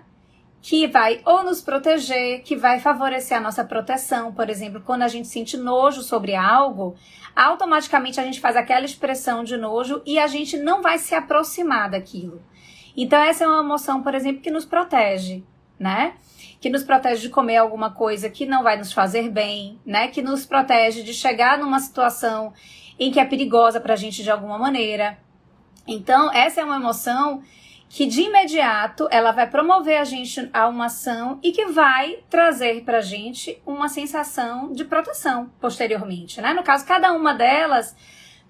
que 0.64 0.86
vai 0.86 1.20
ou 1.26 1.44
nos 1.44 1.60
proteger, 1.60 2.42
que 2.42 2.56
vai 2.56 2.80
favorecer 2.80 3.36
a 3.36 3.40
nossa 3.40 3.62
proteção. 3.62 4.32
Por 4.32 4.48
exemplo, 4.48 4.80
quando 4.80 5.02
a 5.02 5.08
gente 5.08 5.28
sente 5.28 5.58
nojo 5.58 6.00
sobre 6.00 6.34
algo, 6.34 6.96
automaticamente 7.36 8.18
a 8.18 8.24
gente 8.24 8.40
faz 8.40 8.56
aquela 8.56 8.86
expressão 8.86 9.44
de 9.44 9.58
nojo 9.58 10.00
e 10.06 10.18
a 10.18 10.26
gente 10.26 10.56
não 10.56 10.80
vai 10.80 10.96
se 10.96 11.14
aproximar 11.14 11.90
daquilo. 11.90 12.42
Então, 12.96 13.22
essa 13.22 13.44
é 13.44 13.46
uma 13.46 13.60
emoção, 13.60 14.02
por 14.02 14.14
exemplo, 14.14 14.40
que 14.40 14.50
nos 14.50 14.64
protege, 14.64 15.44
né? 15.78 16.14
Que 16.58 16.70
nos 16.70 16.82
protege 16.82 17.20
de 17.20 17.28
comer 17.28 17.58
alguma 17.58 17.90
coisa 17.90 18.30
que 18.30 18.46
não 18.46 18.62
vai 18.62 18.78
nos 18.78 18.90
fazer 18.90 19.28
bem, 19.28 19.78
né? 19.84 20.08
Que 20.08 20.22
nos 20.22 20.46
protege 20.46 21.02
de 21.02 21.12
chegar 21.12 21.58
numa 21.58 21.78
situação 21.78 22.54
em 22.98 23.10
que 23.10 23.20
é 23.20 23.24
perigosa 23.26 23.82
para 23.82 23.92
a 23.92 23.96
gente 23.96 24.22
de 24.22 24.30
alguma 24.30 24.58
maneira. 24.58 25.18
Então, 25.86 26.32
essa 26.32 26.62
é 26.62 26.64
uma 26.64 26.76
emoção 26.76 27.42
que 27.94 28.06
de 28.06 28.22
imediato 28.22 29.06
ela 29.08 29.30
vai 29.30 29.48
promover 29.48 30.00
a 30.00 30.02
gente 30.02 30.50
a 30.52 30.66
uma 30.66 30.86
ação 30.86 31.38
e 31.40 31.52
que 31.52 31.66
vai 31.66 32.18
trazer 32.28 32.82
para 32.82 32.98
a 32.98 33.00
gente 33.00 33.62
uma 33.64 33.88
sensação 33.88 34.72
de 34.72 34.84
proteção 34.84 35.48
posteriormente, 35.60 36.40
né? 36.40 36.52
No 36.52 36.64
caso, 36.64 36.84
cada 36.84 37.12
uma 37.12 37.32
delas 37.32 37.94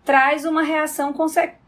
traz 0.02 0.46
uma 0.46 0.62
reação, 0.62 1.14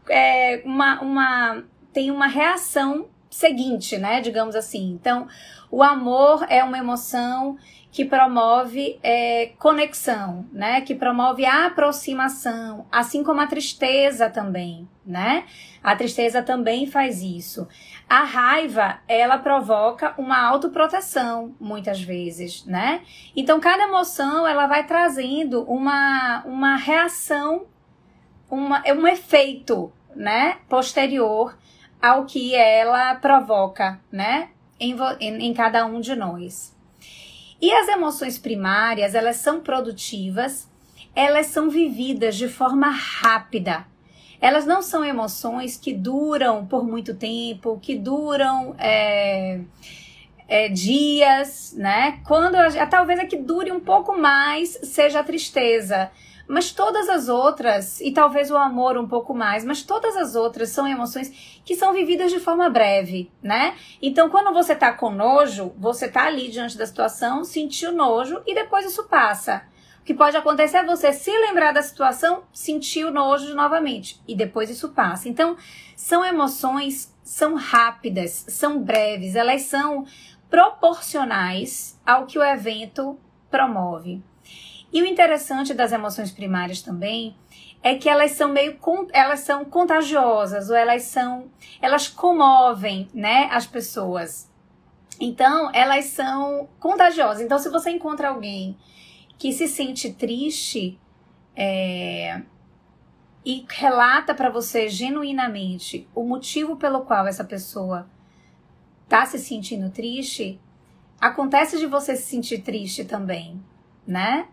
é, 0.09 0.63
uma, 0.65 0.99
uma 1.01 1.63
tem 1.93 2.09
uma 2.09 2.25
reação 2.25 3.09
seguinte, 3.29 3.95
né? 3.99 4.21
Digamos 4.21 4.55
assim. 4.55 4.89
Então, 4.99 5.27
o 5.69 5.83
amor 5.83 6.47
é 6.49 6.63
uma 6.63 6.79
emoção 6.79 7.57
que 7.91 8.05
promove 8.05 8.99
é, 9.03 9.51
conexão, 9.59 10.47
né? 10.51 10.81
Que 10.81 10.95
promove 10.95 11.45
aproximação, 11.45 12.87
assim 12.91 13.23
como 13.23 13.39
a 13.39 13.45
tristeza 13.47 14.31
também, 14.31 14.87
né? 15.05 15.45
A 15.87 15.95
tristeza 15.95 16.43
também 16.43 16.85
faz 16.85 17.21
isso. 17.21 17.65
A 18.09 18.25
raiva, 18.25 18.99
ela 19.07 19.37
provoca 19.37 20.13
uma 20.17 20.37
autoproteção, 20.37 21.55
muitas 21.57 22.01
vezes, 22.01 22.65
né? 22.65 23.03
Então, 23.33 23.57
cada 23.57 23.83
emoção, 23.83 24.45
ela 24.45 24.67
vai 24.67 24.85
trazendo 24.85 25.63
uma, 25.63 26.43
uma 26.45 26.75
reação, 26.75 27.67
uma, 28.51 28.83
um 28.85 29.07
efeito, 29.07 29.89
né? 30.13 30.57
Posterior 30.67 31.57
ao 32.01 32.25
que 32.25 32.53
ela 32.53 33.15
provoca, 33.15 34.01
né, 34.11 34.49
em, 34.77 34.93
em, 35.21 35.47
em 35.47 35.53
cada 35.53 35.85
um 35.85 36.01
de 36.01 36.17
nós. 36.17 36.75
E 37.61 37.71
as 37.71 37.87
emoções 37.87 38.37
primárias, 38.37 39.15
elas 39.15 39.37
são 39.37 39.61
produtivas, 39.61 40.69
elas 41.15 41.45
são 41.45 41.69
vividas 41.69 42.35
de 42.35 42.49
forma 42.49 42.89
rápida. 42.89 43.85
Elas 44.39 44.65
não 44.65 44.81
são 44.81 45.03
emoções 45.03 45.77
que 45.77 45.93
duram 45.93 46.65
por 46.65 46.83
muito 46.83 47.15
tempo, 47.15 47.79
que 47.81 47.95
duram 47.95 48.75
é, 48.77 49.61
é, 50.47 50.69
dias, 50.69 51.73
né? 51.77 52.21
Quando 52.25 52.55
talvez 52.89 53.19
a 53.19 53.25
que 53.25 53.37
dure 53.37 53.71
um 53.71 53.79
pouco 53.79 54.17
mais 54.17 54.79
seja 54.83 55.19
a 55.19 55.23
tristeza. 55.23 56.11
Mas 56.47 56.71
todas 56.71 57.09
as 57.09 57.27
outras, 57.27 57.99
e 57.99 58.11
talvez 58.11 58.49
o 58.49 58.55
amor 58.55 58.97
um 58.97 59.05
pouco 59.07 59.33
mais, 59.33 59.65
mas 59.65 59.83
todas 59.83 60.15
as 60.15 60.33
outras 60.33 60.69
são 60.69 60.87
emoções 60.87 61.29
que 61.65 61.75
são 61.75 61.91
vividas 61.91 62.31
de 62.31 62.39
forma 62.39 62.69
breve, 62.69 63.29
né? 63.43 63.75
Então, 64.01 64.29
quando 64.29 64.53
você 64.53 64.73
tá 64.73 64.93
com 64.93 65.09
nojo, 65.09 65.73
você 65.77 66.07
tá 66.07 66.25
ali 66.25 66.47
diante 66.47 66.77
da 66.77 66.85
situação, 66.85 67.43
sentiu 67.43 67.91
nojo 67.91 68.41
e 68.47 68.55
depois 68.55 68.85
isso 68.85 69.03
passa. 69.09 69.63
Que 70.07 70.13
pode 70.13 70.37
acontecer 70.37 70.77
é 70.77 70.85
você 70.85 71.11
se 71.11 71.29
lembrar 71.29 71.73
da 71.73 71.81
situação, 71.81 72.43
sentir 72.53 73.03
o 73.03 73.11
nojo 73.11 73.53
novamente 73.53 74.21
e 74.25 74.37
depois 74.37 74.69
isso 74.69 74.87
passa. 74.93 75.27
Então, 75.27 75.57
são 75.97 76.23
emoções, 76.23 77.13
são 77.21 77.55
rápidas, 77.55 78.45
são 78.47 78.81
breves, 78.81 79.35
elas 79.35 79.63
são 79.63 80.05
proporcionais 80.49 81.99
ao 82.05 82.25
que 82.25 82.39
o 82.39 82.43
evento 82.43 83.19
promove. 83.51 84.23
E 84.93 85.01
o 85.01 85.05
interessante 85.05 85.73
das 85.73 85.91
emoções 85.91 86.31
primárias 86.31 86.81
também 86.81 87.35
é 87.83 87.95
que 87.95 88.07
elas 88.07 88.31
são 88.31 88.47
meio 88.47 88.79
elas 89.11 89.41
são 89.41 89.65
contagiosas 89.65 90.69
ou 90.69 90.75
elas 90.77 91.03
são 91.03 91.51
elas 91.81 92.07
comovem, 92.07 93.09
né, 93.13 93.49
as 93.51 93.67
pessoas. 93.67 94.49
Então, 95.19 95.69
elas 95.73 96.05
são 96.05 96.69
contagiosas. 96.79 97.43
Então, 97.43 97.59
se 97.59 97.67
você 97.67 97.89
encontra 97.89 98.29
alguém 98.29 98.77
que 99.37 99.51
se 99.51 99.67
sente 99.67 100.11
triste 100.13 100.99
é, 101.55 102.41
e 103.45 103.65
relata 103.69 104.33
para 104.33 104.49
você 104.49 104.89
genuinamente 104.89 106.07
o 106.13 106.23
motivo 106.23 106.75
pelo 106.75 107.01
qual 107.01 107.27
essa 107.27 107.43
pessoa 107.43 108.07
tá 109.07 109.25
se 109.25 109.39
sentindo 109.39 109.89
triste, 109.89 110.59
acontece 111.19 111.79
de 111.79 111.85
você 111.85 112.15
se 112.15 112.23
sentir 112.23 112.59
triste 112.59 113.05
também, 113.05 113.63
né? 114.05 114.47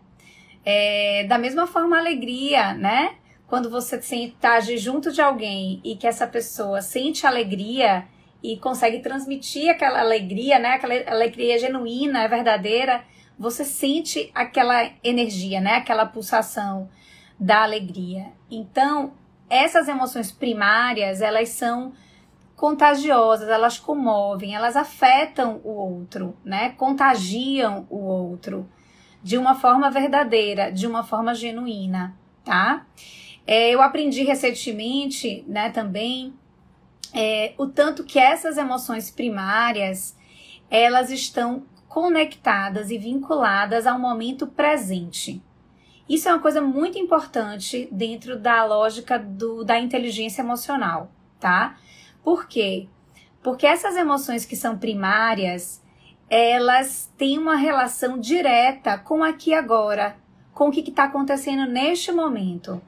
É, 0.63 1.25
da 1.25 1.37
mesma 1.37 1.67
forma, 1.67 1.97
a 1.97 1.99
alegria, 1.99 2.73
né? 2.73 3.15
Quando 3.47 3.69
você 3.69 3.97
está 3.97 4.59
junto 4.59 5.11
de 5.11 5.21
alguém 5.21 5.79
e 5.83 5.95
que 5.95 6.07
essa 6.07 6.25
pessoa 6.25 6.81
sente 6.81 7.27
alegria 7.27 8.07
e 8.41 8.57
consegue 8.57 8.99
transmitir 8.99 9.69
aquela 9.69 9.99
alegria, 9.99 10.57
né? 10.57 10.69
Aquela 10.69 10.95
alegria 11.11 11.59
genuína, 11.59 12.27
verdadeira, 12.27 13.03
você 13.37 13.63
sente 13.63 14.31
aquela 14.33 14.89
energia, 15.03 15.59
né? 15.59 15.75
Aquela 15.75 16.05
pulsação 16.05 16.89
da 17.39 17.63
alegria. 17.63 18.27
Então, 18.49 19.13
essas 19.49 19.87
emoções 19.87 20.31
primárias, 20.31 21.21
elas 21.21 21.49
são 21.49 21.93
contagiosas, 22.55 23.49
elas 23.49 23.77
comovem, 23.77 24.55
elas 24.55 24.75
afetam 24.75 25.59
o 25.63 25.69
outro, 25.69 26.37
né? 26.43 26.69
Contagiam 26.71 27.85
o 27.89 27.97
outro 27.97 28.69
de 29.21 29.37
uma 29.37 29.55
forma 29.55 29.89
verdadeira, 29.89 30.71
de 30.71 30.87
uma 30.87 31.03
forma 31.03 31.33
genuína, 31.33 32.15
tá? 32.43 32.85
É, 33.45 33.71
eu 33.71 33.81
aprendi 33.81 34.23
recentemente, 34.23 35.43
né, 35.47 35.69
também, 35.69 36.33
é, 37.13 37.53
o 37.57 37.67
tanto 37.67 38.03
que 38.03 38.19
essas 38.19 38.57
emoções 38.57 39.09
primárias, 39.09 40.15
elas 40.69 41.09
estão 41.09 41.65
conectadas 41.95 42.91
e 42.91 42.97
vinculadas 42.97 43.87
ao 43.87 43.97
momento 43.97 44.47
presente. 44.47 45.41
Isso 46.09 46.27
é 46.27 46.33
uma 46.33 46.41
coisa 46.41 46.59
muito 46.59 46.99
importante 46.99 47.87
dentro 47.89 48.37
da 48.37 48.65
lógica 48.65 49.17
do, 49.17 49.63
da 49.63 49.79
inteligência 49.79 50.41
emocional, 50.41 51.09
tá? 51.39 51.77
Por 52.21 52.49
quê? 52.49 52.89
Porque 53.41 53.65
essas 53.65 53.95
emoções 53.95 54.45
que 54.45 54.57
são 54.57 54.77
primárias, 54.77 55.81
elas 56.29 57.09
têm 57.17 57.37
uma 57.37 57.55
relação 57.55 58.19
direta 58.19 58.97
com 58.97 59.23
aqui 59.23 59.53
agora, 59.53 60.17
com 60.53 60.67
o 60.67 60.71
que 60.73 60.81
está 60.81 61.05
acontecendo 61.05 61.65
neste 61.65 62.11
momento. 62.11 62.81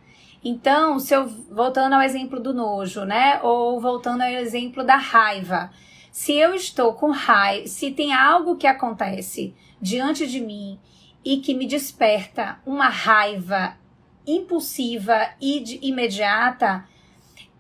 Então, 0.43 0.99
se 0.99 1.13
eu 1.13 1.25
voltando 1.49 1.93
ao 1.93 2.01
exemplo 2.01 2.41
do 2.41 2.53
nojo, 2.53 3.05
né? 3.05 3.39
Ou 3.41 3.79
voltando 3.79 4.23
ao 4.23 4.27
exemplo 4.27 4.83
da 4.83 4.97
raiva, 4.97 5.71
se 6.17 6.33
eu 6.33 6.55
estou 6.55 6.95
com 6.95 7.11
raiva, 7.11 7.67
se 7.67 7.91
tem 7.91 8.11
algo 8.11 8.55
que 8.55 8.65
acontece 8.65 9.53
diante 9.79 10.25
de 10.25 10.41
mim 10.41 10.79
e 11.23 11.37
que 11.37 11.53
me 11.53 11.67
desperta 11.67 12.57
uma 12.65 12.89
raiva 12.89 13.77
impulsiva 14.25 15.29
e 15.39 15.87
imediata, 15.87 16.87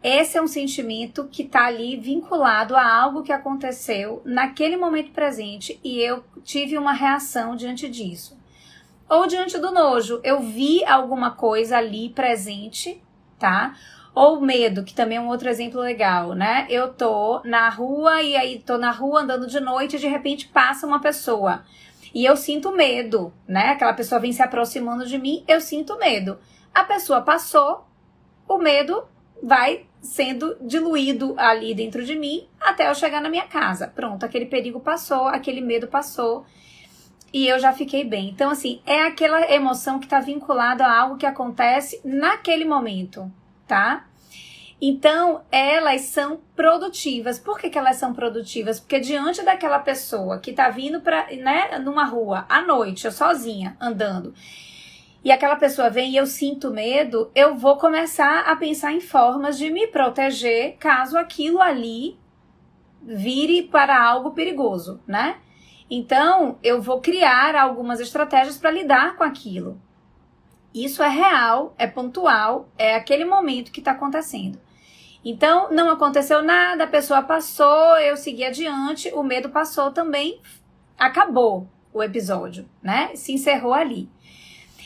esse 0.01 0.39
é 0.39 0.41
um 0.41 0.47
sentimento 0.47 1.25
que 1.25 1.43
está 1.43 1.67
ali 1.67 1.97
vinculado 1.97 2.75
a 2.75 2.83
algo 2.83 3.21
que 3.21 3.31
aconteceu 3.31 4.23
naquele 4.25 4.75
momento 4.75 5.11
presente 5.11 5.79
e 5.83 5.99
eu 5.99 6.23
tive 6.43 6.79
uma 6.79 6.93
reação 6.93 7.55
diante 7.55 7.87
disso. 7.87 8.35
Ou 9.07 9.27
diante 9.27 9.59
do 9.59 9.71
nojo, 9.71 10.19
eu 10.23 10.39
vi 10.41 10.83
alguma 10.83 11.29
coisa 11.29 11.77
ali 11.77 12.09
presente, 12.09 12.99
tá? 13.37 13.77
Ou 14.19 14.41
medo, 14.41 14.83
que 14.83 14.95
também 14.95 15.19
é 15.19 15.21
um 15.21 15.27
outro 15.27 15.47
exemplo 15.47 15.79
legal, 15.79 16.33
né? 16.33 16.65
Eu 16.71 16.91
tô 16.91 17.39
na 17.45 17.69
rua 17.69 18.23
e 18.23 18.35
aí 18.35 18.57
tô 18.57 18.75
na 18.75 18.89
rua 18.89 19.21
andando 19.21 19.45
de 19.45 19.59
noite 19.59 19.95
e 19.95 19.99
de 19.99 20.07
repente 20.07 20.47
passa 20.47 20.87
uma 20.87 20.99
pessoa. 20.99 21.63
E 22.15 22.25
eu 22.25 22.35
sinto 22.35 22.71
medo, 22.71 23.31
né? 23.47 23.69
Aquela 23.69 23.93
pessoa 23.93 24.19
vem 24.19 24.31
se 24.31 24.41
aproximando 24.41 25.05
de 25.05 25.19
mim, 25.19 25.43
eu 25.47 25.61
sinto 25.61 25.99
medo. 25.99 26.39
A 26.73 26.83
pessoa 26.83 27.21
passou, 27.21 27.85
o 28.49 28.57
medo 28.57 29.03
vai 29.43 29.85
sendo 30.01 30.57
diluído 30.61 31.35
ali 31.37 31.75
dentro 31.75 32.03
de 32.03 32.15
mim 32.15 32.47
até 32.59 32.89
eu 32.89 32.95
chegar 32.95 33.21
na 33.21 33.29
minha 33.29 33.45
casa. 33.45 33.85
Pronto, 33.85 34.25
aquele 34.25 34.47
perigo 34.47 34.79
passou, 34.79 35.27
aquele 35.27 35.61
medo 35.61 35.87
passou 35.87 36.43
e 37.31 37.47
eu 37.47 37.59
já 37.59 37.71
fiquei 37.71 38.03
bem. 38.03 38.29
Então, 38.29 38.49
assim, 38.49 38.81
é 38.83 39.01
aquela 39.03 39.53
emoção 39.53 39.99
que 39.99 40.07
está 40.07 40.19
vinculada 40.19 40.87
a 40.87 41.01
algo 41.01 41.17
que 41.17 41.25
acontece 41.27 42.01
naquele 42.03 42.65
momento, 42.65 43.31
tá? 43.67 44.07
Então, 44.79 45.41
elas 45.51 46.01
são 46.01 46.39
produtivas. 46.55 47.39
Por 47.39 47.59
que, 47.59 47.69
que 47.69 47.77
elas 47.77 47.97
são 47.97 48.13
produtivas? 48.13 48.79
Porque 48.79 48.99
diante 48.99 49.43
daquela 49.43 49.79
pessoa 49.79 50.39
que 50.39 50.53
tá 50.53 50.69
vindo 50.69 51.01
para, 51.01 51.27
né, 51.35 51.79
numa 51.79 52.05
rua 52.05 52.45
à 52.47 52.61
noite, 52.61 53.05
eu 53.05 53.11
sozinha, 53.11 53.75
andando, 53.81 54.33
e 55.23 55.31
aquela 55.31 55.55
pessoa 55.55 55.89
vem 55.89 56.11
e 56.11 56.15
eu 56.17 56.25
sinto 56.25 56.71
medo, 56.71 57.31
eu 57.35 57.55
vou 57.55 57.77
começar 57.77 58.41
a 58.41 58.55
pensar 58.55 58.93
em 58.93 59.01
formas 59.01 59.57
de 59.57 59.69
me 59.69 59.87
proteger 59.87 60.77
caso 60.77 61.17
aquilo 61.17 61.61
ali 61.61 62.17
vire 63.01 63.63
para 63.63 64.01
algo 64.01 64.31
perigoso, 64.31 65.01
né? 65.07 65.37
Então, 65.89 66.59
eu 66.61 66.81
vou 66.81 67.01
criar 67.01 67.55
algumas 67.55 67.99
estratégias 67.99 68.57
para 68.57 68.71
lidar 68.71 69.15
com 69.15 69.23
aquilo. 69.23 69.81
Isso 70.83 71.01
é 71.01 71.09
real, 71.09 71.73
é 71.77 71.87
pontual, 71.87 72.69
é 72.77 72.95
aquele 72.95 73.25
momento 73.25 73.71
que 73.71 73.79
está 73.79 73.91
acontecendo. 73.91 74.59
Então, 75.25 75.71
não 75.71 75.89
aconteceu 75.89 76.43
nada, 76.43 76.83
a 76.83 76.87
pessoa 76.87 77.21
passou, 77.21 77.97
eu 77.97 78.15
segui 78.15 78.45
adiante, 78.45 79.11
o 79.13 79.23
medo 79.23 79.49
passou 79.49 79.91
também, 79.91 80.39
acabou 80.97 81.67
o 81.93 82.03
episódio, 82.03 82.69
né? 82.81 83.11
Se 83.15 83.33
encerrou 83.33 83.73
ali. 83.73 84.09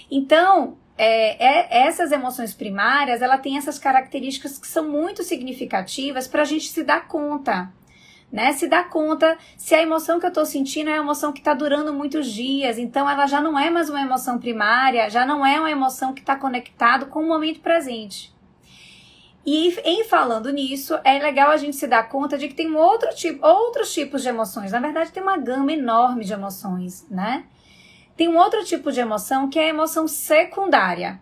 Então, 0.09 0.77
é, 0.97 1.43
é, 1.43 1.87
essas 1.87 2.11
emoções 2.11 2.53
primárias, 2.53 3.21
ela 3.21 3.37
tem 3.37 3.57
essas 3.57 3.77
características 3.77 4.57
que 4.57 4.67
são 4.67 4.87
muito 4.87 5.23
significativas 5.23 6.27
para 6.27 6.43
a 6.43 6.45
gente 6.45 6.69
se 6.69 6.83
dar 6.83 7.07
conta, 7.07 7.71
né? 8.31 8.53
Se 8.53 8.67
dar 8.67 8.89
conta 8.89 9.37
se 9.57 9.75
a 9.75 9.81
emoção 9.81 10.19
que 10.19 10.25
eu 10.25 10.29
estou 10.29 10.45
sentindo 10.45 10.89
é 10.89 10.93
uma 10.93 11.03
emoção 11.03 11.33
que 11.33 11.39
está 11.39 11.53
durando 11.53 11.93
muitos 11.93 12.31
dias, 12.31 12.77
então 12.77 13.09
ela 13.09 13.27
já 13.27 13.41
não 13.41 13.59
é 13.59 13.69
mais 13.69 13.89
uma 13.89 14.01
emoção 14.01 14.39
primária, 14.39 15.09
já 15.09 15.25
não 15.25 15.45
é 15.45 15.59
uma 15.59 15.69
emoção 15.69 16.13
que 16.13 16.21
está 16.21 16.35
conectado 16.35 17.07
com 17.07 17.19
o 17.19 17.27
momento 17.27 17.59
presente. 17.59 18.33
E 19.45 19.75
em 19.83 20.03
falando 20.03 20.51
nisso, 20.51 20.97
é 21.03 21.17
legal 21.17 21.49
a 21.49 21.57
gente 21.57 21.75
se 21.75 21.87
dar 21.87 22.07
conta 22.07 22.37
de 22.37 22.47
que 22.47 22.53
tem 22.53 22.73
outro 22.75 23.09
tipo, 23.15 23.45
outros 23.45 23.91
tipos 23.91 24.21
de 24.21 24.29
emoções. 24.29 24.71
Na 24.71 24.79
verdade, 24.79 25.11
tem 25.11 25.21
uma 25.21 25.37
gama 25.37 25.73
enorme 25.73 26.23
de 26.23 26.31
emoções, 26.31 27.07
né? 27.09 27.45
Tem 28.15 28.27
um 28.27 28.37
outro 28.37 28.63
tipo 28.63 28.91
de 28.91 28.99
emoção 28.99 29.49
que 29.49 29.57
é 29.57 29.65
a 29.65 29.69
emoção 29.69 30.07
secundária. 30.07 31.19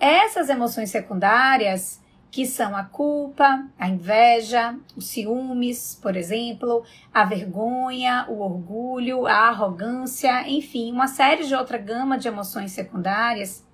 Essas 0.00 0.48
emoções 0.48 0.90
secundárias, 0.90 2.02
que 2.34 2.44
são 2.44 2.76
a 2.76 2.82
culpa, 2.82 3.64
a 3.78 3.88
inveja, 3.88 4.76
os 4.96 5.06
ciúmes, 5.06 5.96
por 6.02 6.16
exemplo, 6.16 6.82
a 7.12 7.24
vergonha, 7.24 8.26
o 8.28 8.40
orgulho, 8.40 9.24
a 9.24 9.50
arrogância, 9.50 10.42
enfim, 10.48 10.90
uma 10.90 11.06
série 11.06 11.46
de 11.46 11.54
outra 11.54 11.78
gama 11.78 12.18
de 12.18 12.26
emoções 12.26 12.72
secundárias, 12.72 13.64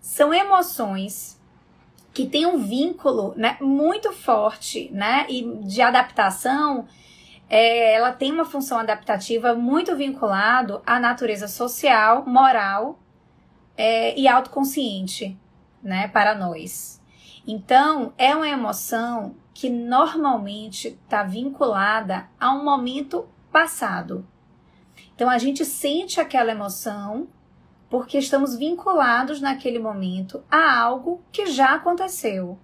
são 0.00 0.32
emoções 0.32 1.36
que 2.14 2.28
tem 2.28 2.46
um 2.46 2.58
vínculo 2.58 3.34
né, 3.36 3.56
muito 3.60 4.12
forte 4.12 4.88
né, 4.92 5.26
e 5.28 5.42
de 5.64 5.82
adaptação, 5.82 6.86
é, 7.50 7.92
ela 7.92 8.12
tem 8.12 8.30
uma 8.30 8.44
função 8.44 8.78
adaptativa 8.78 9.52
muito 9.56 9.96
vinculado 9.96 10.80
à 10.86 11.00
natureza 11.00 11.48
social, 11.48 12.24
moral 12.24 13.00
é, 13.76 14.16
e 14.16 14.28
autoconsciente 14.28 15.36
né, 15.82 16.06
para 16.06 16.36
nós. 16.36 16.95
Então, 17.46 18.12
é 18.18 18.34
uma 18.34 18.48
emoção 18.48 19.36
que 19.54 19.70
normalmente 19.70 20.88
está 20.88 21.22
vinculada 21.22 22.28
a 22.38 22.52
um 22.52 22.64
momento 22.64 23.28
passado. 23.52 24.26
Então, 25.14 25.30
a 25.30 25.38
gente 25.38 25.64
sente 25.64 26.20
aquela 26.20 26.50
emoção 26.50 27.28
porque 27.88 28.18
estamos 28.18 28.56
vinculados 28.56 29.40
naquele 29.40 29.78
momento 29.78 30.42
a 30.50 30.78
algo 30.80 31.22
que 31.30 31.46
já 31.46 31.74
aconteceu. 31.74 32.58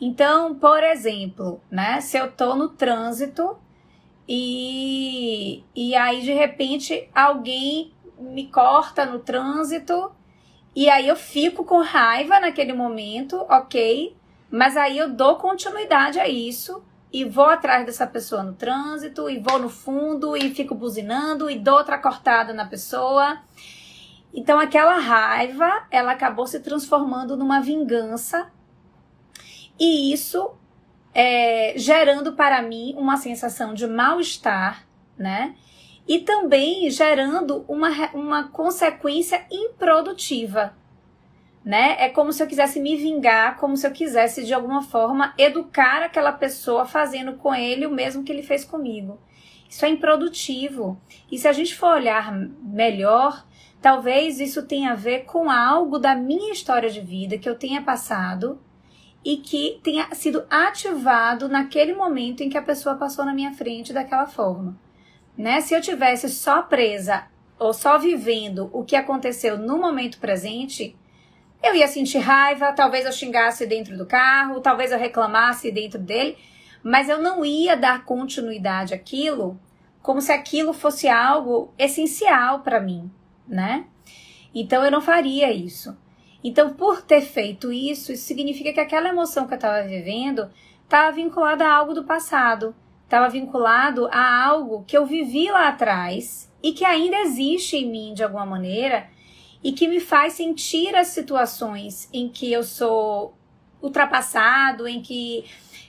Então, 0.00 0.54
por 0.54 0.82
exemplo, 0.82 1.60
né, 1.70 2.00
se 2.00 2.16
eu 2.16 2.26
estou 2.26 2.56
no 2.56 2.70
trânsito 2.70 3.56
e, 4.28 5.64
e 5.74 5.94
aí 5.94 6.22
de 6.22 6.32
repente 6.32 7.08
alguém 7.14 7.92
me 8.18 8.46
corta 8.48 9.04
no 9.04 9.18
trânsito 9.18 10.10
e 10.74 10.88
aí 10.88 11.08
eu 11.08 11.16
fico 11.16 11.64
com 11.64 11.82
raiva 11.82 12.40
naquele 12.40 12.72
momento, 12.72 13.36
ok, 13.48 14.16
mas 14.50 14.76
aí 14.76 14.98
eu 14.98 15.10
dou 15.10 15.36
continuidade 15.36 16.18
a 16.18 16.28
isso 16.28 16.82
e 17.12 17.24
vou 17.24 17.44
atrás 17.44 17.84
dessa 17.84 18.06
pessoa 18.06 18.42
no 18.42 18.54
trânsito 18.54 19.28
e 19.28 19.38
vou 19.38 19.58
no 19.58 19.68
fundo 19.68 20.36
e 20.36 20.54
fico 20.54 20.74
buzinando 20.74 21.50
e 21.50 21.58
dou 21.58 21.76
outra 21.76 21.98
cortada 21.98 22.54
na 22.54 22.64
pessoa. 22.64 23.38
Então 24.32 24.58
aquela 24.58 24.98
raiva, 24.98 25.86
ela 25.90 26.12
acabou 26.12 26.46
se 26.46 26.60
transformando 26.60 27.36
numa 27.36 27.60
vingança 27.60 28.50
e 29.78 30.12
isso 30.12 30.54
é, 31.14 31.74
gerando 31.76 32.32
para 32.32 32.62
mim 32.62 32.94
uma 32.96 33.18
sensação 33.18 33.74
de 33.74 33.86
mal-estar, 33.86 34.86
né? 35.18 35.54
E 36.06 36.20
também 36.20 36.90
gerando 36.90 37.64
uma, 37.68 37.90
uma 38.12 38.48
consequência 38.48 39.44
improdutiva, 39.50 40.74
né? 41.64 41.96
É 41.98 42.08
como 42.08 42.32
se 42.32 42.42
eu 42.42 42.46
quisesse 42.46 42.80
me 42.80 42.96
vingar, 42.96 43.56
como 43.56 43.76
se 43.76 43.86
eu 43.86 43.92
quisesse 43.92 44.44
de 44.44 44.52
alguma 44.52 44.82
forma 44.82 45.32
educar 45.38 46.02
aquela 46.02 46.32
pessoa 46.32 46.84
fazendo 46.84 47.34
com 47.34 47.54
ele 47.54 47.86
o 47.86 47.90
mesmo 47.90 48.24
que 48.24 48.32
ele 48.32 48.42
fez 48.42 48.64
comigo. 48.64 49.20
Isso 49.68 49.84
é 49.86 49.88
improdutivo. 49.88 51.00
E 51.30 51.38
se 51.38 51.48
a 51.48 51.52
gente 51.52 51.74
for 51.74 51.94
olhar 51.94 52.30
melhor, 52.32 53.46
talvez 53.80 54.40
isso 54.40 54.66
tenha 54.66 54.92
a 54.92 54.96
ver 54.96 55.20
com 55.20 55.50
algo 55.50 55.98
da 55.98 56.14
minha 56.14 56.52
história 56.52 56.90
de 56.90 57.00
vida 57.00 57.38
que 57.38 57.48
eu 57.48 57.54
tenha 57.54 57.80
passado 57.80 58.60
e 59.24 59.36
que 59.36 59.80
tenha 59.82 60.12
sido 60.14 60.44
ativado 60.50 61.48
naquele 61.48 61.94
momento 61.94 62.42
em 62.42 62.50
que 62.50 62.58
a 62.58 62.62
pessoa 62.62 62.96
passou 62.96 63.24
na 63.24 63.32
minha 63.32 63.54
frente 63.54 63.92
daquela 63.92 64.26
forma. 64.26 64.76
Né? 65.36 65.60
Se 65.60 65.74
eu 65.74 65.80
tivesse 65.80 66.28
só 66.28 66.62
presa 66.62 67.24
ou 67.58 67.72
só 67.72 67.98
vivendo 67.98 68.68
o 68.72 68.84
que 68.84 68.96
aconteceu 68.96 69.56
no 69.56 69.78
momento 69.78 70.18
presente, 70.18 70.96
eu 71.62 71.74
ia 71.74 71.86
sentir 71.86 72.18
raiva, 72.18 72.72
talvez 72.72 73.06
eu 73.06 73.12
xingasse 73.12 73.66
dentro 73.66 73.96
do 73.96 74.04
carro, 74.04 74.60
talvez 74.60 74.90
eu 74.90 74.98
reclamasse 74.98 75.70
dentro 75.70 75.98
dele, 75.98 76.36
mas 76.82 77.08
eu 77.08 77.22
não 77.22 77.44
ia 77.44 77.76
dar 77.76 78.04
continuidade 78.04 78.92
àquilo 78.94 79.58
como 80.02 80.20
se 80.20 80.32
aquilo 80.32 80.72
fosse 80.72 81.08
algo 81.08 81.72
essencial 81.78 82.60
para 82.60 82.80
mim, 82.80 83.08
né? 83.46 83.86
Então 84.52 84.84
eu 84.84 84.90
não 84.90 85.00
faria 85.00 85.52
isso. 85.52 85.96
Então, 86.44 86.74
por 86.74 87.02
ter 87.02 87.20
feito 87.20 87.72
isso, 87.72 88.12
isso 88.12 88.24
significa 88.24 88.72
que 88.72 88.80
aquela 88.80 89.08
emoção 89.08 89.46
que 89.46 89.54
eu 89.54 89.56
estava 89.56 89.86
vivendo 89.86 90.50
estava 90.82 91.12
vinculada 91.12 91.64
a 91.64 91.72
algo 91.72 91.94
do 91.94 92.02
passado, 92.02 92.74
estava 93.12 93.28
vinculado 93.28 94.08
a 94.10 94.42
algo 94.42 94.84
que 94.84 94.96
eu 94.96 95.04
vivi 95.04 95.50
lá 95.50 95.68
atrás 95.68 96.50
e 96.62 96.72
que 96.72 96.82
ainda 96.82 97.18
existe 97.18 97.76
em 97.76 97.90
mim 97.90 98.14
de 98.14 98.24
alguma 98.24 98.46
maneira 98.46 99.06
e 99.62 99.70
que 99.72 99.86
me 99.86 100.00
faz 100.00 100.32
sentir 100.32 100.96
as 100.96 101.08
situações 101.08 102.08
em 102.10 102.26
que 102.26 102.50
eu 102.50 102.64
sou 102.64 103.36
ultrapassado, 103.82 104.88
em 104.88 105.02
que 105.02 105.44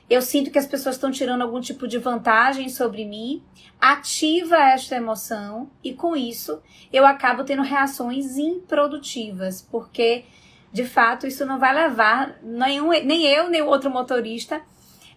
eu 0.09 0.21
sinto 0.21 0.51
que 0.51 0.59
as 0.59 0.67
pessoas 0.67 0.95
estão 0.95 1.12
tirando 1.12 1.43
algum 1.43 1.62
tipo 1.62 1.88
de 1.88 1.97
vantagem 1.97 2.67
sobre 2.67 3.05
mim, 3.05 3.41
ativa 3.79 4.57
esta 4.57 4.97
emoção 4.97 5.71
e 5.81 5.93
com 5.93 6.17
isso 6.17 6.62
eu 6.91 7.05
acabo 7.05 7.45
tendo 7.45 7.62
reações 7.62 8.38
improdutivas, 8.38 9.62
porque 9.62 10.25
de 10.73 10.83
fato 10.83 11.25
isso 11.25 11.45
não 11.45 11.57
vai 11.57 11.73
levar 11.73 12.38
nenhum, 12.43 12.89
nem 12.89 13.23
eu 13.27 13.49
nem 13.49 13.62
outro 13.62 13.89
motorista 13.89 14.62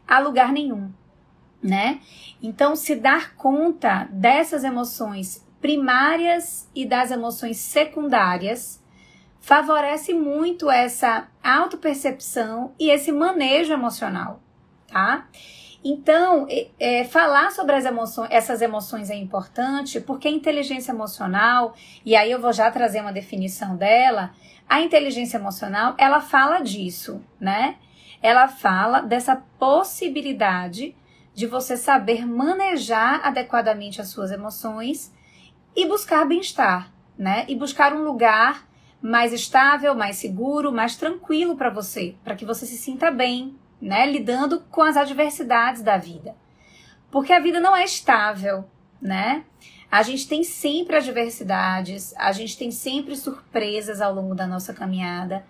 a 0.06 0.20
lugar 0.20 0.52
nenhum, 0.52 0.92
né? 1.62 2.00
Então 2.42 2.76
se 2.76 2.94
dar 2.94 3.34
conta 3.34 4.08
dessas 4.10 4.64
emoções 4.64 5.46
primárias 5.60 6.70
e 6.74 6.86
das 6.86 7.10
emoções 7.10 7.56
secundárias 7.58 8.82
favorece 9.40 10.12
muito 10.12 10.70
essa 10.70 11.28
autopercepção 11.42 12.74
e 12.78 12.90
esse 12.90 13.12
manejo 13.12 13.72
emocional, 13.72 14.40
tá? 14.88 15.28
Então, 15.84 16.48
é, 16.80 17.04
falar 17.04 17.52
sobre 17.52 17.76
as 17.76 17.84
emoções, 17.84 18.28
essas 18.32 18.60
emoções 18.60 19.08
é 19.08 19.14
importante 19.14 20.00
porque 20.00 20.26
a 20.26 20.30
inteligência 20.32 20.90
emocional, 20.90 21.76
e 22.04 22.16
aí 22.16 22.32
eu 22.32 22.40
vou 22.40 22.52
já 22.52 22.68
trazer 22.72 23.00
uma 23.00 23.12
definição 23.12 23.76
dela, 23.76 24.32
a 24.68 24.80
inteligência 24.80 25.36
emocional, 25.36 25.94
ela 25.96 26.20
fala 26.20 26.58
disso, 26.58 27.22
né? 27.38 27.76
Ela 28.20 28.48
fala 28.48 29.00
dessa 29.00 29.36
possibilidade 29.60 30.96
de 31.36 31.46
você 31.46 31.76
saber 31.76 32.26
manejar 32.26 33.20
adequadamente 33.22 34.00
as 34.00 34.08
suas 34.08 34.30
emoções 34.30 35.12
e 35.76 35.86
buscar 35.86 36.24
bem-estar, 36.24 36.90
né? 37.16 37.44
E 37.46 37.54
buscar 37.54 37.92
um 37.92 38.02
lugar 38.04 38.66
mais 39.02 39.34
estável, 39.34 39.94
mais 39.94 40.16
seguro, 40.16 40.72
mais 40.72 40.96
tranquilo 40.96 41.54
para 41.54 41.68
você, 41.68 42.14
para 42.24 42.34
que 42.34 42.46
você 42.46 42.64
se 42.64 42.78
sinta 42.78 43.10
bem, 43.10 43.54
né? 43.78 44.10
Lidando 44.10 44.62
com 44.70 44.80
as 44.80 44.96
adversidades 44.96 45.82
da 45.82 45.98
vida. 45.98 46.34
Porque 47.10 47.34
a 47.34 47.38
vida 47.38 47.60
não 47.60 47.76
é 47.76 47.84
estável, 47.84 48.64
né? 48.98 49.44
A 49.90 50.02
gente 50.02 50.26
tem 50.26 50.42
sempre 50.42 50.96
adversidades, 50.96 52.14
a 52.16 52.32
gente 52.32 52.56
tem 52.56 52.70
sempre 52.70 53.14
surpresas 53.14 54.00
ao 54.00 54.14
longo 54.14 54.34
da 54.34 54.46
nossa 54.46 54.72
caminhada, 54.72 55.44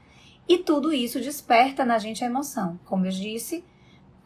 e 0.48 0.58
tudo 0.58 0.92
isso 0.92 1.20
desperta 1.20 1.84
na 1.84 1.96
gente 1.96 2.24
a 2.24 2.26
emoção. 2.26 2.78
Como 2.84 3.06
eu 3.06 3.12
disse, 3.12 3.64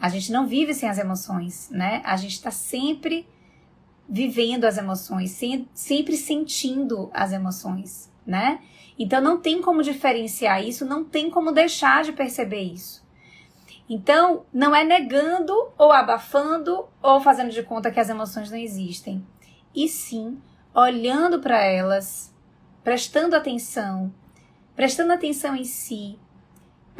a 0.00 0.08
gente 0.08 0.32
não 0.32 0.46
vive 0.46 0.72
sem 0.72 0.88
as 0.88 0.98
emoções, 0.98 1.68
né? 1.70 2.00
A 2.04 2.16
gente 2.16 2.32
está 2.32 2.50
sempre 2.50 3.28
vivendo 4.08 4.64
as 4.64 4.78
emoções, 4.78 5.38
sempre 5.74 6.16
sentindo 6.16 7.10
as 7.12 7.32
emoções, 7.32 8.10
né? 8.26 8.60
Então 8.98 9.20
não 9.20 9.38
tem 9.38 9.60
como 9.60 9.82
diferenciar 9.82 10.64
isso, 10.64 10.84
não 10.84 11.04
tem 11.04 11.30
como 11.30 11.52
deixar 11.52 12.02
de 12.02 12.12
perceber 12.12 12.62
isso. 12.62 13.08
Então, 13.88 14.46
não 14.52 14.74
é 14.74 14.84
negando 14.84 15.52
ou 15.76 15.90
abafando 15.90 16.86
ou 17.02 17.20
fazendo 17.20 17.50
de 17.50 17.62
conta 17.62 17.90
que 17.90 17.98
as 17.98 18.08
emoções 18.08 18.48
não 18.48 18.56
existem, 18.56 19.26
e 19.74 19.88
sim 19.88 20.40
olhando 20.72 21.40
para 21.40 21.60
elas, 21.60 22.32
prestando 22.84 23.34
atenção, 23.34 24.14
prestando 24.76 25.12
atenção 25.12 25.56
em 25.56 25.64
si, 25.64 26.18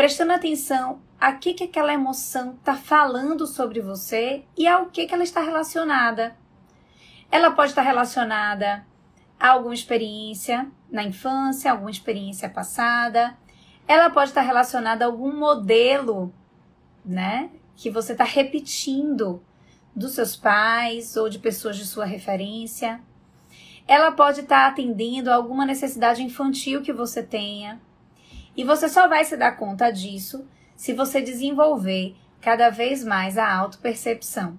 prestando 0.01 0.33
atenção 0.33 1.03
a 1.21 1.31
que, 1.33 1.53
que 1.53 1.65
aquela 1.65 1.93
emoção 1.93 2.55
está 2.55 2.75
falando 2.75 3.47
sobre 3.47 3.83
você 3.83 4.47
e 4.57 4.67
ao 4.67 4.87
que, 4.87 5.05
que 5.05 5.13
ela 5.13 5.23
está 5.23 5.43
relacionada. 5.43 6.35
Ela 7.31 7.51
pode 7.51 7.73
estar 7.73 7.83
relacionada 7.83 8.87
a 9.39 9.51
alguma 9.51 9.75
experiência 9.75 10.67
na 10.91 11.05
infância, 11.05 11.71
alguma 11.71 11.91
experiência 11.91 12.49
passada. 12.49 13.37
Ela 13.87 14.09
pode 14.09 14.31
estar 14.31 14.41
relacionada 14.41 15.05
a 15.05 15.09
algum 15.09 15.37
modelo, 15.37 16.33
né, 17.05 17.51
que 17.77 17.91
você 17.91 18.13
está 18.13 18.25
repetindo 18.25 19.45
dos 19.95 20.13
seus 20.13 20.35
pais 20.35 21.15
ou 21.15 21.29
de 21.29 21.39
pessoas 21.39 21.77
de 21.77 21.85
sua 21.85 22.07
referência. 22.07 23.03
Ela 23.87 24.11
pode 24.13 24.41
estar 24.41 24.67
atendendo 24.67 25.31
a 25.31 25.35
alguma 25.35 25.67
necessidade 25.67 26.23
infantil 26.23 26.81
que 26.81 26.91
você 26.91 27.23
tenha. 27.23 27.79
E 28.57 28.65
você 28.65 28.89
só 28.89 29.09
vai 29.09 29.25
se 29.25 29.37
dar 29.37 29.53
conta 29.53 29.91
disso 29.91 30.47
se 30.77 30.93
você 30.93 31.21
desenvolver 31.21 32.17
cada 32.41 32.71
vez 32.71 33.05
mais 33.05 33.37
a 33.37 33.53
autopercepção. 33.53 34.59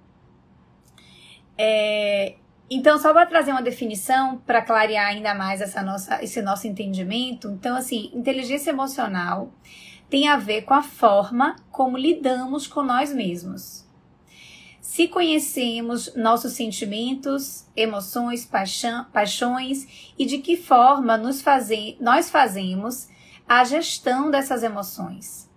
É, 1.57 2.35
então, 2.69 2.97
só 2.97 3.11
para 3.11 3.25
trazer 3.25 3.51
uma 3.51 3.61
definição 3.61 4.37
para 4.37 4.61
clarear 4.61 5.07
ainda 5.07 5.33
mais 5.33 5.59
essa 5.59 5.81
nossa, 5.81 6.23
esse 6.23 6.41
nosso 6.41 6.67
entendimento. 6.67 7.49
Então, 7.49 7.75
assim, 7.75 8.09
inteligência 8.13 8.69
emocional 8.69 9.51
tem 10.09 10.27
a 10.27 10.37
ver 10.37 10.61
com 10.61 10.73
a 10.73 10.81
forma 10.81 11.57
como 11.69 11.97
lidamos 11.97 12.67
com 12.67 12.81
nós 12.81 13.13
mesmos. 13.13 13.85
Se 14.79 15.07
conhecemos 15.07 16.15
nossos 16.15 16.53
sentimentos, 16.53 17.65
emoções, 17.75 18.45
paixão, 18.45 19.05
paixões 19.11 20.13
e 20.17 20.25
de 20.25 20.37
que 20.37 20.57
forma 20.57 21.17
nos 21.17 21.41
faze, 21.41 21.97
nós 21.99 22.29
fazemos 22.29 23.07
a 23.47 23.63
gestão 23.63 24.31
dessas 24.31 24.63
emoções 24.63 25.51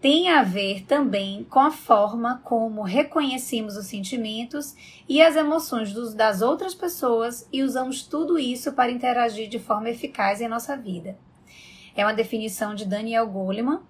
tem 0.00 0.28
a 0.28 0.42
ver 0.42 0.84
também 0.84 1.44
com 1.44 1.58
a 1.58 1.70
forma 1.70 2.40
como 2.44 2.82
reconhecemos 2.82 3.76
os 3.76 3.86
sentimentos 3.86 4.76
e 5.08 5.22
as 5.22 5.36
emoções 5.36 5.92
dos, 5.92 6.14
das 6.14 6.42
outras 6.42 6.74
pessoas 6.74 7.48
e 7.52 7.62
usamos 7.62 8.02
tudo 8.02 8.38
isso 8.38 8.72
para 8.72 8.92
interagir 8.92 9.48
de 9.48 9.58
forma 9.58 9.90
eficaz 9.90 10.40
em 10.40 10.48
nossa 10.48 10.76
vida. 10.76 11.18
É 11.96 12.04
uma 12.04 12.14
definição 12.14 12.74
de 12.74 12.84
Daniel 12.84 13.26
Goleman, 13.26 13.80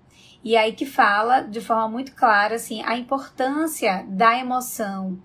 e 0.44 0.56
aí 0.56 0.72
que 0.72 0.86
fala 0.86 1.40
de 1.40 1.60
forma 1.60 1.88
muito 1.88 2.14
clara 2.14 2.54
assim, 2.54 2.82
a 2.84 2.96
importância 2.96 4.06
da 4.08 4.38
emoção 4.38 5.18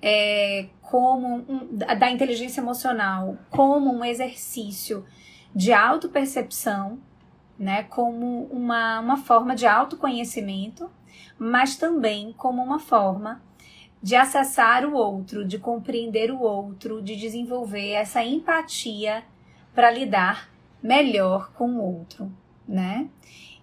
é, 0.00 0.66
como 0.82 1.36
um, 1.48 1.68
da 1.76 2.10
inteligência 2.10 2.60
emocional 2.60 3.38
como 3.50 3.92
um 3.92 4.04
exercício 4.04 5.04
de 5.54 5.72
autopercepção 5.72 6.98
né, 7.58 7.84
como 7.84 8.44
uma, 8.46 9.00
uma 9.00 9.16
forma 9.16 9.54
de 9.54 9.66
autoconhecimento, 9.66 10.90
mas 11.38 11.76
também 11.76 12.32
como 12.32 12.62
uma 12.62 12.78
forma 12.78 13.40
de 14.02 14.16
acessar 14.16 14.84
o 14.84 14.94
outro, 14.94 15.46
de 15.46 15.58
compreender 15.58 16.32
o 16.32 16.40
outro, 16.40 17.00
de 17.00 17.14
desenvolver 17.14 17.90
essa 17.90 18.24
empatia 18.24 19.22
para 19.72 19.92
lidar 19.92 20.50
melhor 20.82 21.52
com 21.52 21.70
o 21.70 21.96
outro, 21.98 22.32
né? 22.66 23.08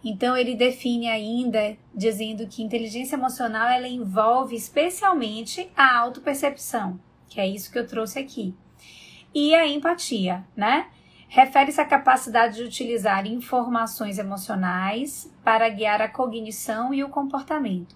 Então 0.01 0.37
ele 0.37 0.55
define 0.55 1.09
ainda 1.09 1.75
dizendo 1.93 2.47
que 2.47 2.63
inteligência 2.63 3.17
emocional 3.17 3.67
ela 3.67 3.87
envolve 3.87 4.55
especialmente 4.55 5.69
a 5.75 5.97
autopercepção, 5.97 6.97
que 7.27 7.41
é 7.41 7.45
isso 7.45 7.69
que 7.69 7.77
eu 7.77 7.85
trouxe 7.85 8.17
aqui. 8.17 8.55
E 9.35 9.53
a 9.53 9.67
empatia, 9.67 10.45
né? 10.55 10.87
Refere-se 11.31 11.79
à 11.79 11.85
capacidade 11.85 12.55
de 12.55 12.63
utilizar 12.63 13.27
informações 13.27 14.17
emocionais 14.17 15.31
para 15.43 15.69
guiar 15.69 16.01
a 16.01 16.09
cognição 16.09 16.91
e 16.91 17.03
o 17.03 17.09
comportamento. 17.09 17.95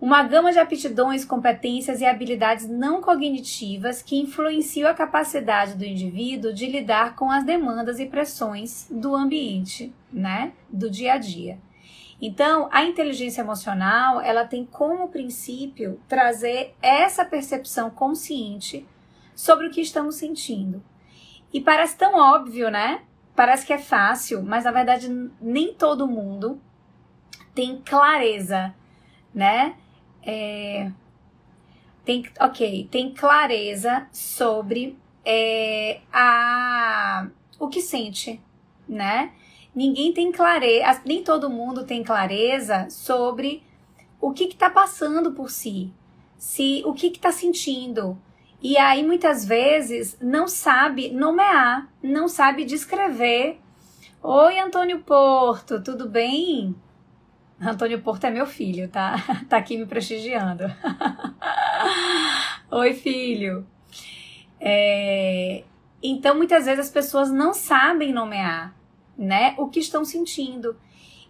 Uma 0.00 0.24
gama 0.24 0.50
de 0.50 0.58
aptidões, 0.58 1.24
competências 1.24 2.00
e 2.00 2.04
habilidades 2.04 2.68
não 2.68 3.00
cognitivas 3.00 4.02
que 4.02 4.18
influenciam 4.18 4.90
a 4.90 4.94
capacidade 4.94 5.76
do 5.76 5.84
indivíduo 5.84 6.52
de 6.52 6.66
lidar 6.66 7.14
com 7.14 7.30
as 7.30 7.44
demandas 7.44 8.00
e 8.00 8.06
pressões 8.06 8.88
do 8.90 9.14
ambiente, 9.14 9.94
né, 10.12 10.54
do 10.68 10.90
dia 10.90 11.12
a 11.12 11.18
dia. 11.18 11.60
Então, 12.20 12.68
a 12.72 12.82
inteligência 12.84 13.42
emocional, 13.42 14.20
ela 14.20 14.44
tem 14.44 14.66
como 14.66 15.08
princípio 15.08 16.00
trazer 16.08 16.74
essa 16.82 17.24
percepção 17.24 17.88
consciente 17.88 18.84
sobre 19.36 19.68
o 19.68 19.70
que 19.70 19.80
estamos 19.80 20.16
sentindo. 20.16 20.82
E 21.52 21.60
parece 21.60 21.96
tão 21.96 22.14
óbvio, 22.14 22.70
né? 22.70 23.02
Parece 23.36 23.66
que 23.66 23.72
é 23.72 23.78
fácil, 23.78 24.42
mas 24.42 24.64
na 24.64 24.70
verdade 24.70 25.08
nem 25.40 25.74
todo 25.74 26.06
mundo 26.06 26.60
tem 27.54 27.80
clareza, 27.84 28.74
né? 29.34 29.76
é, 30.22 30.90
tem, 32.04 32.24
ok, 32.40 32.88
tem 32.90 33.12
clareza 33.12 34.06
sobre 34.12 34.96
é, 35.24 36.00
a, 36.12 37.26
o 37.58 37.68
que 37.68 37.80
sente, 37.80 38.40
né? 38.88 39.32
Ninguém 39.74 40.12
tem 40.12 40.30
clareza, 40.30 41.02
nem 41.04 41.22
todo 41.22 41.50
mundo 41.50 41.84
tem 41.84 42.02
clareza 42.04 42.88
sobre 42.90 43.62
o 44.20 44.32
que 44.32 44.44
está 44.44 44.70
passando 44.70 45.32
por 45.32 45.50
si, 45.50 45.92
se 46.36 46.82
o 46.84 46.92
que 46.92 47.06
está 47.06 47.32
sentindo. 47.32 48.18
E 48.62 48.78
aí 48.78 49.04
muitas 49.04 49.44
vezes 49.44 50.16
não 50.20 50.46
sabe 50.46 51.10
nomear, 51.10 51.88
não 52.00 52.28
sabe 52.28 52.64
descrever. 52.64 53.58
Oi, 54.22 54.56
Antônio 54.60 55.00
Porto, 55.00 55.82
tudo 55.82 56.08
bem? 56.08 56.72
Antônio 57.60 58.00
Porto 58.00 58.24
é 58.24 58.30
meu 58.30 58.46
filho, 58.46 58.88
tá? 58.88 59.16
Tá 59.48 59.56
aqui 59.56 59.76
me 59.76 59.84
prestigiando. 59.84 60.64
Oi, 62.70 62.94
filho. 62.94 63.66
É... 64.60 65.64
Então, 66.00 66.36
muitas 66.36 66.66
vezes 66.66 66.86
as 66.86 66.92
pessoas 66.92 67.32
não 67.32 67.52
sabem 67.52 68.12
nomear, 68.12 68.72
né, 69.18 69.56
o 69.58 69.68
que 69.68 69.80
estão 69.80 70.04
sentindo. 70.04 70.76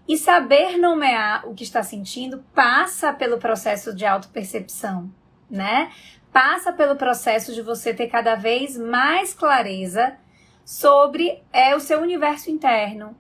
E 0.06 0.18
saber 0.18 0.76
nomear 0.76 1.48
o 1.48 1.54
que 1.54 1.64
está 1.64 1.82
sentindo 1.82 2.44
passa 2.54 3.10
pelo 3.10 3.38
processo 3.38 3.94
de 3.94 4.04
autopercepção, 4.04 5.10
né? 5.48 5.90
Passa 6.32 6.72
pelo 6.72 6.96
processo 6.96 7.54
de 7.54 7.60
você 7.60 7.92
ter 7.92 8.08
cada 8.08 8.34
vez 8.34 8.76
mais 8.78 9.34
clareza 9.34 10.16
sobre 10.64 11.42
é, 11.52 11.74
o 11.76 11.80
seu 11.80 12.00
universo 12.00 12.50
interno 12.50 13.16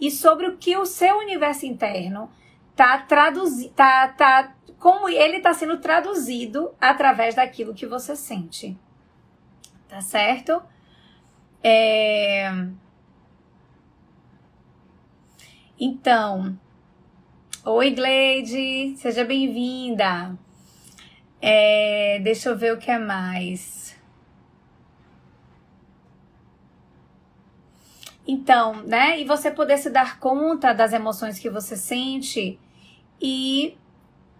e 0.00 0.10
sobre 0.10 0.48
o 0.48 0.56
que 0.56 0.76
o 0.76 0.84
seu 0.84 1.18
universo 1.18 1.64
interno 1.64 2.28
tá 2.74 2.98
traduzido, 2.98 3.72
tá, 3.74 4.08
tá, 4.08 4.54
como 4.78 5.08
ele 5.08 5.38
está 5.38 5.54
sendo 5.54 5.78
traduzido 5.78 6.74
através 6.80 7.34
daquilo 7.34 7.72
que 7.74 7.86
você 7.86 8.16
sente. 8.16 8.76
Tá 9.88 10.00
certo? 10.00 10.62
É... 11.62 12.50
Então, 15.78 16.58
oi 17.64 17.90
Gleide, 17.90 18.96
seja 18.96 19.24
bem-vinda. 19.24 20.36
É, 21.48 22.18
deixa 22.24 22.48
eu 22.48 22.56
ver 22.58 22.74
o 22.74 22.76
que 22.76 22.90
é 22.90 22.98
mais. 22.98 23.96
Então, 28.26 28.82
né? 28.82 29.20
E 29.20 29.24
você 29.24 29.48
poder 29.52 29.78
se 29.78 29.88
dar 29.88 30.18
conta 30.18 30.72
das 30.72 30.92
emoções 30.92 31.38
que 31.38 31.48
você 31.48 31.76
sente 31.76 32.58
e 33.22 33.78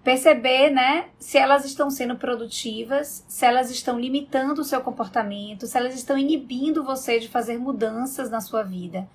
perceber, 0.03 0.71
né, 0.71 1.07
se 1.19 1.39
elas 1.39 1.65
estão 1.65 1.91
sendo 1.91 2.17
produtivas, 2.17 3.25
se 3.29 3.45
elas 3.45 3.71
estão 3.71 3.99
limitando 3.99 4.61
o 4.61 4.65
seu 4.65 4.81
comportamento, 4.81 5.67
se 5.67 5.77
elas 5.77 5.95
estão 5.95 6.17
inibindo 6.19 6.85
você 6.85 7.21
de 7.21 7.29
fazer 7.29 7.57
mudanças 7.59 8.31
na 8.31 8.41
sua 8.41 8.65
vida. 8.65 9.09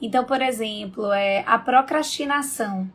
Então, 0.00 0.24
por 0.24 0.40
exemplo, 0.40 1.12
é 1.12 1.44
a 1.46 1.58
procrastinação. 1.58 2.90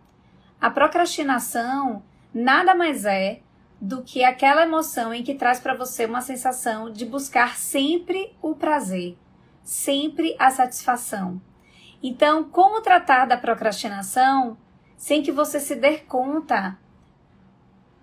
A 0.60 0.72
procrastinação 0.72 2.02
nada 2.34 2.74
mais 2.74 3.06
é 3.06 3.43
do 3.84 4.02
que 4.02 4.24
aquela 4.24 4.64
emoção 4.64 5.14
em 5.14 5.22
que 5.22 5.36
traz 5.36 5.60
para 5.60 5.76
você 5.76 6.06
uma 6.06 6.22
sensação 6.22 6.90
de 6.90 7.06
buscar 7.06 7.58
sempre 7.58 8.34
o 8.42 8.56
prazer, 8.56 9.18
sempre 9.62 10.38
a 10.40 10.50
satisfação. 10.50 11.42
Então, 12.02 12.46
como 12.46 12.82
tratar 12.82 13.26
da 13.26 13.36
procrastinação 13.36 14.58
sem 14.96 15.22
que 15.22 15.34
você 15.34 15.60
se 15.60 15.76
dê 15.76 15.98
conta. 15.98 16.80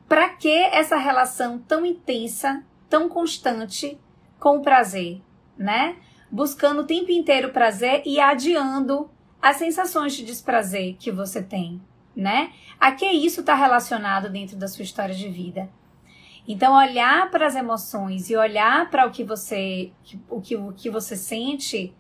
Para 0.07 0.29
que 0.29 0.53
essa 0.53 0.97
relação 0.97 1.59
tão 1.59 1.87
intensa, 1.87 2.63
tão 2.91 3.09
constante 3.09 3.99
com 4.39 4.59
o 4.59 4.63
prazer, 4.63 5.23
né? 5.57 5.97
Buscando 6.31 6.83
o 6.83 6.87
tempo 6.87 7.11
inteiro 7.11 7.49
o 7.49 7.53
prazer 7.53 8.03
e 8.05 8.21
adiando 8.21 9.11
as 9.41 9.57
sensações 9.57 10.13
de 10.13 10.27
desprazer 10.27 10.97
que 10.99 11.11
você 11.11 11.43
tem, 11.43 11.81
né? 12.21 12.53
A 12.79 12.93
que 12.93 13.07
isso 13.07 13.41
está 13.41 13.55
relacionado 13.55 14.29
dentro 14.29 14.57
da 14.57 14.69
sua 14.69 14.83
história 14.83 15.15
de 15.15 15.29
vida? 15.29 15.71
Então, 16.47 16.77
olhar 16.77 17.31
para 17.31 17.47
as 17.47 17.55
emoções 17.57 18.29
e 18.29 18.37
olhar 18.37 18.91
para 18.91 19.07
o 19.07 19.11
que 19.11 19.25
você, 19.25 19.93
o 20.29 20.41
que, 20.41 20.57
o 20.57 20.73
que 20.73 20.91
você 20.91 21.17
sente, 21.17 21.95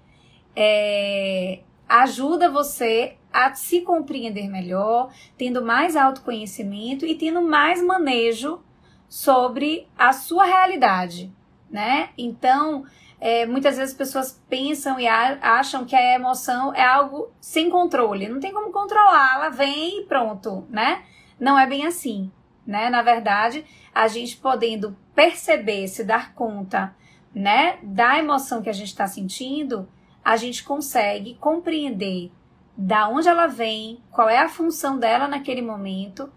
é, 0.55 1.61
ajuda 1.89 2.51
você 2.51 3.17
a 3.33 3.55
se 3.55 3.81
compreender 3.81 4.49
melhor, 4.49 5.11
tendo 5.39 5.65
mais 5.65 5.97
autoconhecimento 5.97 7.07
e 7.07 7.15
tendo 7.15 7.41
mais 7.41 7.83
manejo 7.83 8.61
sobre 9.09 9.89
a 9.97 10.13
sua 10.13 10.45
realidade, 10.45 11.33
né? 11.71 12.11
Então, 12.19 12.85
é, 13.21 13.45
muitas 13.45 13.77
vezes 13.77 13.93
as 13.93 13.99
pessoas 13.99 14.43
pensam 14.49 14.99
e 14.99 15.07
acham 15.07 15.85
que 15.85 15.95
a 15.95 16.15
emoção 16.15 16.75
é 16.75 16.83
algo 16.83 17.31
sem 17.41 17.69
controle, 17.69 18.29
não 18.29 18.41
tem 18.41 18.53
como 18.53 18.73
controlar, 18.73 19.35
ela 19.35 19.49
vem 19.51 20.01
e 20.01 20.05
pronto, 20.07 20.67
né? 20.71 21.03
Não 21.39 21.59
é 21.59 21.67
bem 21.67 21.87
assim, 21.87 22.33
né? 22.67 22.89
Na 22.89 23.03
verdade, 23.03 23.65
a 23.95 24.09
gente 24.09 24.39
podendo 24.39 24.97
perceber, 25.15 25.87
se 25.89 26.03
dar 26.03 26.35
conta, 26.35 26.97
né, 27.35 27.79
da 27.83 28.19
emoção 28.19 28.63
que 28.63 28.71
a 28.71 28.73
gente 28.73 28.89
está 28.89 29.07
sentindo, 29.07 29.89
a 30.25 30.37
gente 30.37 30.65
consegue 30.65 31.35
compreender 31.35 32.33
da 32.77 33.09
onde 33.09 33.29
ela 33.29 33.47
vem, 33.47 34.03
qual 34.11 34.29
é 34.29 34.39
a 34.39 34.49
função 34.49 34.99
dela 34.99 35.29
naquele 35.29 35.61
momento. 35.61 36.33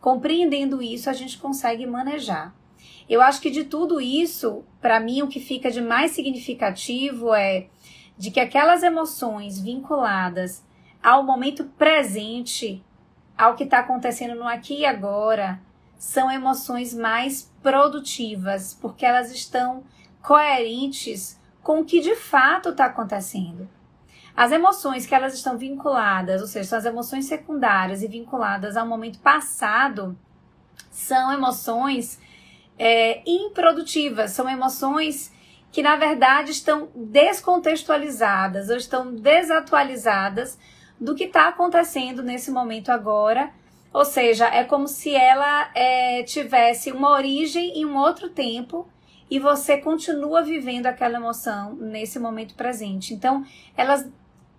Compreendendo 0.00 0.82
isso, 0.82 1.08
a 1.08 1.12
gente 1.12 1.38
consegue 1.38 1.86
manejar. 1.86 2.54
Eu 3.08 3.22
acho 3.22 3.40
que 3.40 3.50
de 3.50 3.64
tudo 3.64 4.00
isso, 4.00 4.64
para 4.80 4.98
mim, 4.98 5.22
o 5.22 5.28
que 5.28 5.38
fica 5.38 5.70
de 5.70 5.80
mais 5.80 6.10
significativo 6.10 7.32
é 7.34 7.68
de 8.18 8.30
que 8.30 8.40
aquelas 8.40 8.82
emoções 8.82 9.60
vinculadas 9.60 10.64
ao 11.02 11.22
momento 11.22 11.64
presente, 11.78 12.84
ao 13.38 13.54
que 13.54 13.64
está 13.64 13.78
acontecendo 13.78 14.34
no 14.34 14.48
aqui 14.48 14.80
e 14.80 14.86
agora, 14.86 15.60
são 15.96 16.30
emoções 16.30 16.92
mais 16.92 17.52
produtivas, 17.62 18.74
porque 18.74 19.06
elas 19.06 19.30
estão 19.30 19.84
coerentes 20.22 21.38
com 21.62 21.80
o 21.80 21.84
que 21.84 22.00
de 22.00 22.16
fato 22.16 22.70
está 22.70 22.86
acontecendo. 22.86 23.68
As 24.36 24.52
emoções 24.52 25.06
que 25.06 25.14
elas 25.14 25.32
estão 25.32 25.56
vinculadas, 25.56 26.42
ou 26.42 26.46
seja, 26.46 26.68
são 26.68 26.78
as 26.78 26.84
emoções 26.84 27.24
secundárias 27.24 28.02
e 28.02 28.08
vinculadas 28.08 28.76
ao 28.76 28.86
momento 28.86 29.18
passado, 29.20 30.18
são 30.90 31.32
emoções 31.32 32.20
é, 32.78 33.22
improdutivas, 33.26 34.32
são 34.32 34.48
emoções 34.48 35.32
que 35.72 35.82
na 35.82 35.96
verdade 35.96 36.52
estão 36.52 36.88
descontextualizadas 36.94 38.70
ou 38.70 38.76
estão 38.76 39.14
desatualizadas 39.14 40.58
do 40.98 41.14
que 41.14 41.24
está 41.24 41.48
acontecendo 41.48 42.22
nesse 42.22 42.50
momento 42.50 42.90
agora. 42.90 43.50
Ou 43.92 44.04
seja, 44.04 44.46
é 44.46 44.64
como 44.64 44.86
se 44.88 45.14
ela 45.14 45.70
é, 45.74 46.22
tivesse 46.22 46.92
uma 46.92 47.10
origem 47.10 47.78
em 47.78 47.84
um 47.84 47.96
outro 47.96 48.28
tempo 48.28 48.88
e 49.30 49.38
você 49.38 49.78
continua 49.78 50.42
vivendo 50.42 50.86
aquela 50.86 51.16
emoção 51.16 51.74
nesse 51.74 52.18
momento 52.18 52.54
presente. 52.54 53.12
Então, 53.12 53.44
elas 53.76 54.08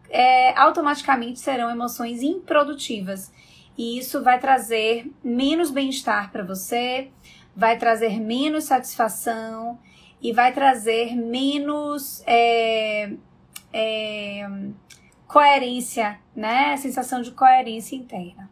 é, 0.09 0.57
automaticamente 0.57 1.39
serão 1.39 1.69
emoções 1.69 2.21
improdutivas. 2.21 3.31
E 3.77 3.99
isso 3.99 4.23
vai 4.23 4.39
trazer 4.39 5.11
menos 5.23 5.69
bem-estar 5.69 6.31
para 6.31 6.43
você, 6.43 7.11
vai 7.57 7.75
trazer 7.75 8.19
menos 8.21 8.65
satisfação 8.65 9.79
e 10.21 10.31
vai 10.31 10.53
trazer 10.53 11.15
menos 11.15 12.21
é, 12.27 13.09
é, 13.73 14.47
coerência, 15.27 16.19
né? 16.35 16.77
Sensação 16.77 17.19
de 17.19 17.31
coerência 17.31 17.95
interna. 17.95 18.47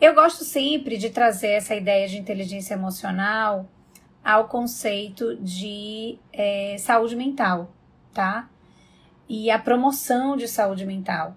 Eu 0.00 0.16
gosto 0.16 0.42
sempre 0.42 0.98
de 0.98 1.10
trazer 1.10 1.52
essa 1.52 1.76
ideia 1.76 2.08
de 2.08 2.18
inteligência 2.18 2.74
emocional 2.74 3.68
ao 4.24 4.48
conceito 4.48 5.36
de 5.36 6.18
é, 6.32 6.74
saúde 6.80 7.14
mental, 7.14 7.70
tá? 8.12 8.50
E 9.28 9.48
a 9.48 9.60
promoção 9.60 10.36
de 10.36 10.48
saúde 10.48 10.84
mental. 10.84 11.36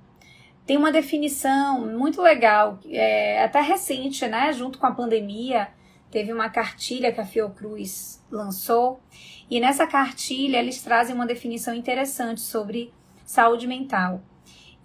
Tem 0.65 0.77
uma 0.77 0.91
definição 0.91 1.87
muito 1.87 2.23
legal, 2.23 2.79
é, 2.89 3.43
até 3.43 3.61
recente, 3.61 4.27
né? 4.27 4.51
Junto 4.51 4.79
com 4.79 4.87
a 4.87 4.91
pandemia, 4.91 5.69
teve 6.15 6.31
uma 6.31 6.49
cartilha 6.49 7.11
que 7.11 7.19
a 7.19 7.25
Fiocruz 7.25 8.23
lançou, 8.31 9.01
e 9.49 9.59
nessa 9.59 9.85
cartilha 9.85 10.59
eles 10.59 10.81
trazem 10.81 11.13
uma 11.13 11.25
definição 11.25 11.73
interessante 11.75 12.39
sobre 12.39 12.93
saúde 13.25 13.67
mental. 13.67 14.21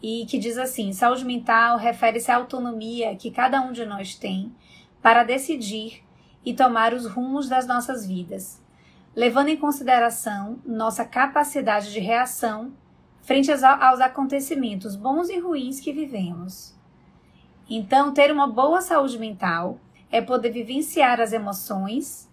E 0.03 0.27
que 0.27 0.37
diz 0.37 0.59
assim: 0.59 0.93
saúde 0.93 1.25
mental 1.25 1.79
refere-se 1.79 2.33
à 2.33 2.37
autonomia 2.37 3.15
que 3.15 3.31
cada 3.31 3.63
um 3.63 3.71
de 3.71 3.87
nós 3.87 4.17
tem 4.17 4.53
para 5.01 5.23
decidir 5.23 6.03
e 6.45 6.53
tomar 6.53 6.93
os 6.93 7.07
rumos 7.07 7.49
das 7.49 7.65
nossas 7.65 8.05
vidas, 8.05 8.61
levando 9.15 9.51
em 9.51 9.57
consideração 9.57 10.59
nossa 10.67 11.05
capacidade 11.05 11.93
de 11.93 12.01
reação 12.01 12.73
frente 13.23 13.53
aos, 13.53 14.01
acontecimentos 14.01 14.97
bons 14.97 15.29
e 15.29 15.39
ruins 15.39 15.79
que 15.79 15.93
vivemos. 15.93 16.77
Então, 17.69 18.13
ter 18.13 18.33
uma 18.33 18.49
boa 18.49 18.81
saúde 18.81 19.17
mental 19.17 19.79
é 20.11 20.21
poder 20.21 20.51
vivenciar 20.51 21.21
as 21.21 21.33
emoções 21.33 22.29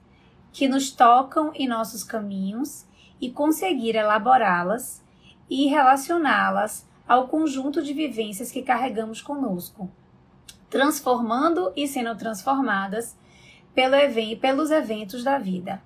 que 0.52 0.68
nos 0.68 0.92
tocam 0.92 1.52
em 1.54 1.68
nossos 1.68 2.04
caminhos 2.04 2.86
e 3.22 3.30
conseguir 3.30 3.96
elaborá-las 3.96 5.04
e 5.50 5.68
relacioná-las 5.68 6.88
ao 7.08 7.28
conjunto 7.28 7.82
de 7.82 7.94
vivências 7.94 8.52
que 8.52 8.62
carregamos 8.62 9.22
conosco, 9.22 9.90
transformando 10.70 11.72
e 11.76 11.88
sendo 11.88 12.16
transformadas 12.16 13.16
pelo 13.74 13.96
pelos 14.42 14.72
eventos 14.72 15.24
da 15.24 15.38
vida. 15.38 15.82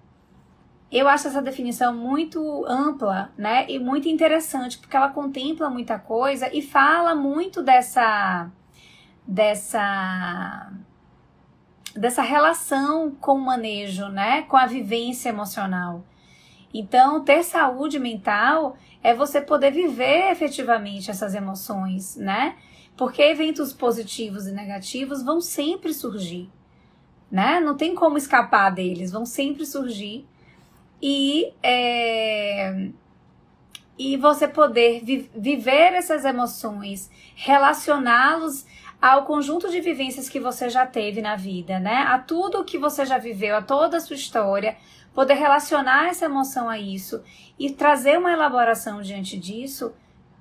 Eu 0.91 1.07
acho 1.07 1.27
essa 1.27 1.41
definição 1.41 1.95
muito 1.95 2.65
ampla, 2.65 3.31
né, 3.37 3.65
e 3.69 3.79
muito 3.79 4.09
interessante, 4.09 4.77
porque 4.77 4.95
ela 4.95 5.09
contempla 5.09 5.69
muita 5.69 5.97
coisa 5.97 6.53
e 6.53 6.61
fala 6.61 7.15
muito 7.15 7.63
dessa 7.63 8.49
dessa 9.25 10.71
dessa 11.95 12.21
relação 12.21 13.11
com 13.11 13.33
o 13.33 13.41
manejo, 13.41 14.07
né, 14.09 14.43
com 14.43 14.57
a 14.57 14.65
vivência 14.65 15.29
emocional. 15.29 16.03
Então, 16.73 17.23
ter 17.23 17.43
saúde 17.43 17.99
mental 17.99 18.77
é 19.03 19.13
você 19.13 19.41
poder 19.41 19.71
viver 19.71 20.31
efetivamente 20.31 21.11
essas 21.11 21.35
emoções, 21.35 22.15
né? 22.15 22.55
Porque 22.95 23.21
eventos 23.21 23.73
positivos 23.73 24.47
e 24.47 24.53
negativos 24.53 25.21
vão 25.21 25.41
sempre 25.41 25.93
surgir 25.93 26.49
né? 27.31 27.61
Não 27.61 27.77
tem 27.77 27.95
como 27.95 28.17
escapar 28.17 28.69
deles, 28.71 29.11
vão 29.11 29.25
sempre 29.25 29.65
surgir. 29.65 30.27
E, 31.01 31.53
é, 31.63 32.89
e 33.97 34.17
você 34.17 34.47
poder 34.47 35.03
vi 35.03 35.31
viver 35.35 35.93
essas 35.93 36.25
emoções, 36.25 37.09
relacioná-los 37.35 38.65
ao 39.01 39.25
conjunto 39.25 39.69
de 39.69 39.81
vivências 39.81 40.29
que 40.29 40.39
você 40.39 40.69
já 40.69 40.85
teve 40.85 41.21
na 41.21 41.35
vida, 41.35 41.79
né? 41.79 42.03
A 42.07 42.19
tudo 42.19 42.63
que 42.63 42.77
você 42.77 43.03
já 43.03 43.17
viveu, 43.17 43.55
a 43.55 43.61
toda 43.61 43.97
a 43.97 43.99
sua 43.99 44.15
história, 44.15 44.77
poder 45.13 45.33
relacionar 45.33 46.07
essa 46.07 46.25
emoção 46.25 46.69
a 46.69 46.77
isso 46.77 47.23
e 47.57 47.71
trazer 47.71 48.19
uma 48.19 48.31
elaboração 48.31 49.01
diante 49.01 49.37
disso 49.37 49.93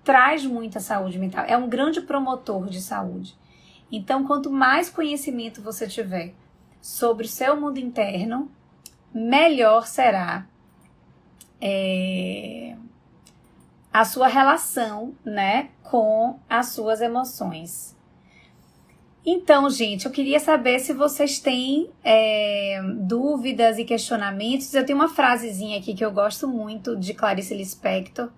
traz 0.04 0.44
muita 0.44 0.80
saúde 0.80 1.18
mental. 1.18 1.44
É 1.46 1.56
um 1.56 1.68
grande 1.68 2.00
promotor 2.02 2.68
de 2.68 2.80
saúde. 2.80 3.34
Então, 3.90 4.26
quanto 4.26 4.50
mais 4.50 4.90
conhecimento 4.90 5.62
você 5.62 5.86
tiver 5.86 6.34
sobre 6.80 7.26
o 7.26 7.28
seu 7.28 7.58
mundo 7.58 7.78
interno, 7.78 8.50
melhor 9.12 9.86
será 9.86 10.46
é, 11.60 12.76
a 13.92 14.04
sua 14.04 14.28
relação, 14.28 15.14
né, 15.24 15.70
com 15.82 16.38
as 16.48 16.68
suas 16.68 17.00
emoções. 17.00 17.98
Então, 19.24 19.68
gente, 19.68 20.06
eu 20.06 20.10
queria 20.10 20.40
saber 20.40 20.78
se 20.78 20.94
vocês 20.94 21.38
têm 21.38 21.90
é, 22.02 22.80
dúvidas 23.02 23.78
e 23.78 23.84
questionamentos. 23.84 24.72
Eu 24.72 24.84
tenho 24.84 24.98
uma 24.98 25.08
frasezinha 25.08 25.78
aqui 25.78 25.92
que 25.92 26.04
eu 26.04 26.10
gosto 26.10 26.48
muito 26.48 26.96
de 26.96 27.12
Clarice 27.12 27.54
Lispector, 27.54 28.30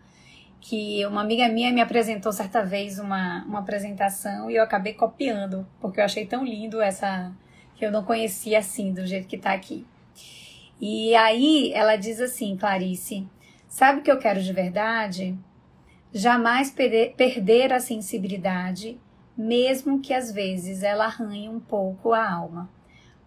que 0.60 1.06
uma 1.06 1.20
amiga 1.20 1.48
minha 1.48 1.72
me 1.72 1.80
apresentou 1.80 2.32
certa 2.32 2.64
vez 2.64 2.98
uma, 2.98 3.44
uma 3.44 3.60
apresentação 3.60 4.50
e 4.50 4.56
eu 4.56 4.62
acabei 4.62 4.94
copiando, 4.94 5.66
porque 5.80 6.00
eu 6.00 6.04
achei 6.04 6.26
tão 6.26 6.44
lindo 6.44 6.80
essa, 6.80 7.32
que 7.76 7.86
eu 7.86 7.92
não 7.92 8.02
conhecia 8.02 8.58
assim, 8.58 8.92
do 8.92 9.06
jeito 9.06 9.28
que 9.28 9.38
tá 9.38 9.52
aqui. 9.52 9.86
E 10.80 11.14
aí 11.14 11.72
ela 11.74 11.94
diz 11.94 12.20
assim, 12.20 12.56
Clarice, 12.56 13.24
sabe 13.68 14.00
o 14.00 14.02
que 14.02 14.10
eu 14.10 14.18
quero 14.18 14.42
de 14.42 14.52
verdade? 14.52 15.38
Jamais 16.12 16.72
perder, 16.72 17.14
perder 17.16 17.72
a 17.72 17.78
sensibilidade, 17.78 18.98
mesmo 19.42 20.00
que 20.00 20.14
às 20.14 20.30
vezes 20.30 20.82
ela 20.82 21.06
arranhe 21.06 21.48
um 21.48 21.58
pouco 21.58 22.12
a 22.12 22.32
alma, 22.32 22.70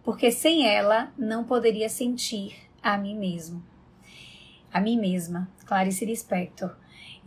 porque 0.03 0.31
sem 0.31 0.65
ela 0.65 1.11
não 1.17 1.43
poderia 1.43 1.89
sentir 1.89 2.55
a 2.81 2.97
mim 2.97 3.17
mesmo. 3.17 3.61
A 4.73 4.79
mim 4.79 4.97
mesma, 4.97 5.49
Clarice 5.65 6.05
Lispector. 6.05 6.75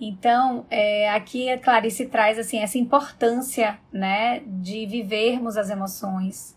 Então, 0.01 0.65
é, 0.71 1.11
aqui 1.11 1.51
a 1.51 1.59
Clarice 1.59 2.07
traz 2.07 2.39
assim 2.39 2.59
essa 2.59 2.79
importância, 2.79 3.79
né, 3.93 4.41
de 4.47 4.87
vivermos 4.87 5.57
as 5.57 5.71
emoções, 5.71 6.57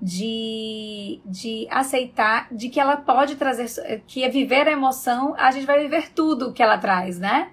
de, 0.00 1.20
de 1.24 1.66
aceitar, 1.70 2.46
de 2.52 2.68
que 2.68 2.78
ela 2.78 2.98
pode 2.98 3.34
trazer, 3.34 4.02
que 4.06 4.22
é 4.22 4.28
viver 4.28 4.68
a 4.68 4.72
emoção, 4.72 5.34
a 5.36 5.50
gente 5.50 5.66
vai 5.66 5.80
viver 5.80 6.12
tudo 6.12 6.52
que 6.52 6.62
ela 6.62 6.78
traz, 6.78 7.18
né? 7.18 7.50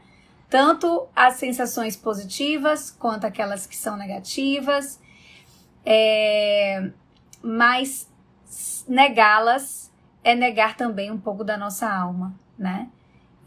Tanto 0.50 1.08
as 1.16 1.36
sensações 1.36 1.96
positivas 1.96 2.92
quanto 2.92 3.26
aquelas 3.26 3.66
que 3.66 3.76
são 3.76 3.98
negativas, 3.98 5.00
é, 5.86 6.92
mas 7.42 8.10
negá-las 8.88 9.92
é 10.24 10.36
negar 10.36 10.76
também 10.76 11.12
um 11.12 11.20
pouco 11.20 11.44
da 11.44 11.58
nossa 11.58 11.92
alma, 11.92 12.34
né? 12.58 12.90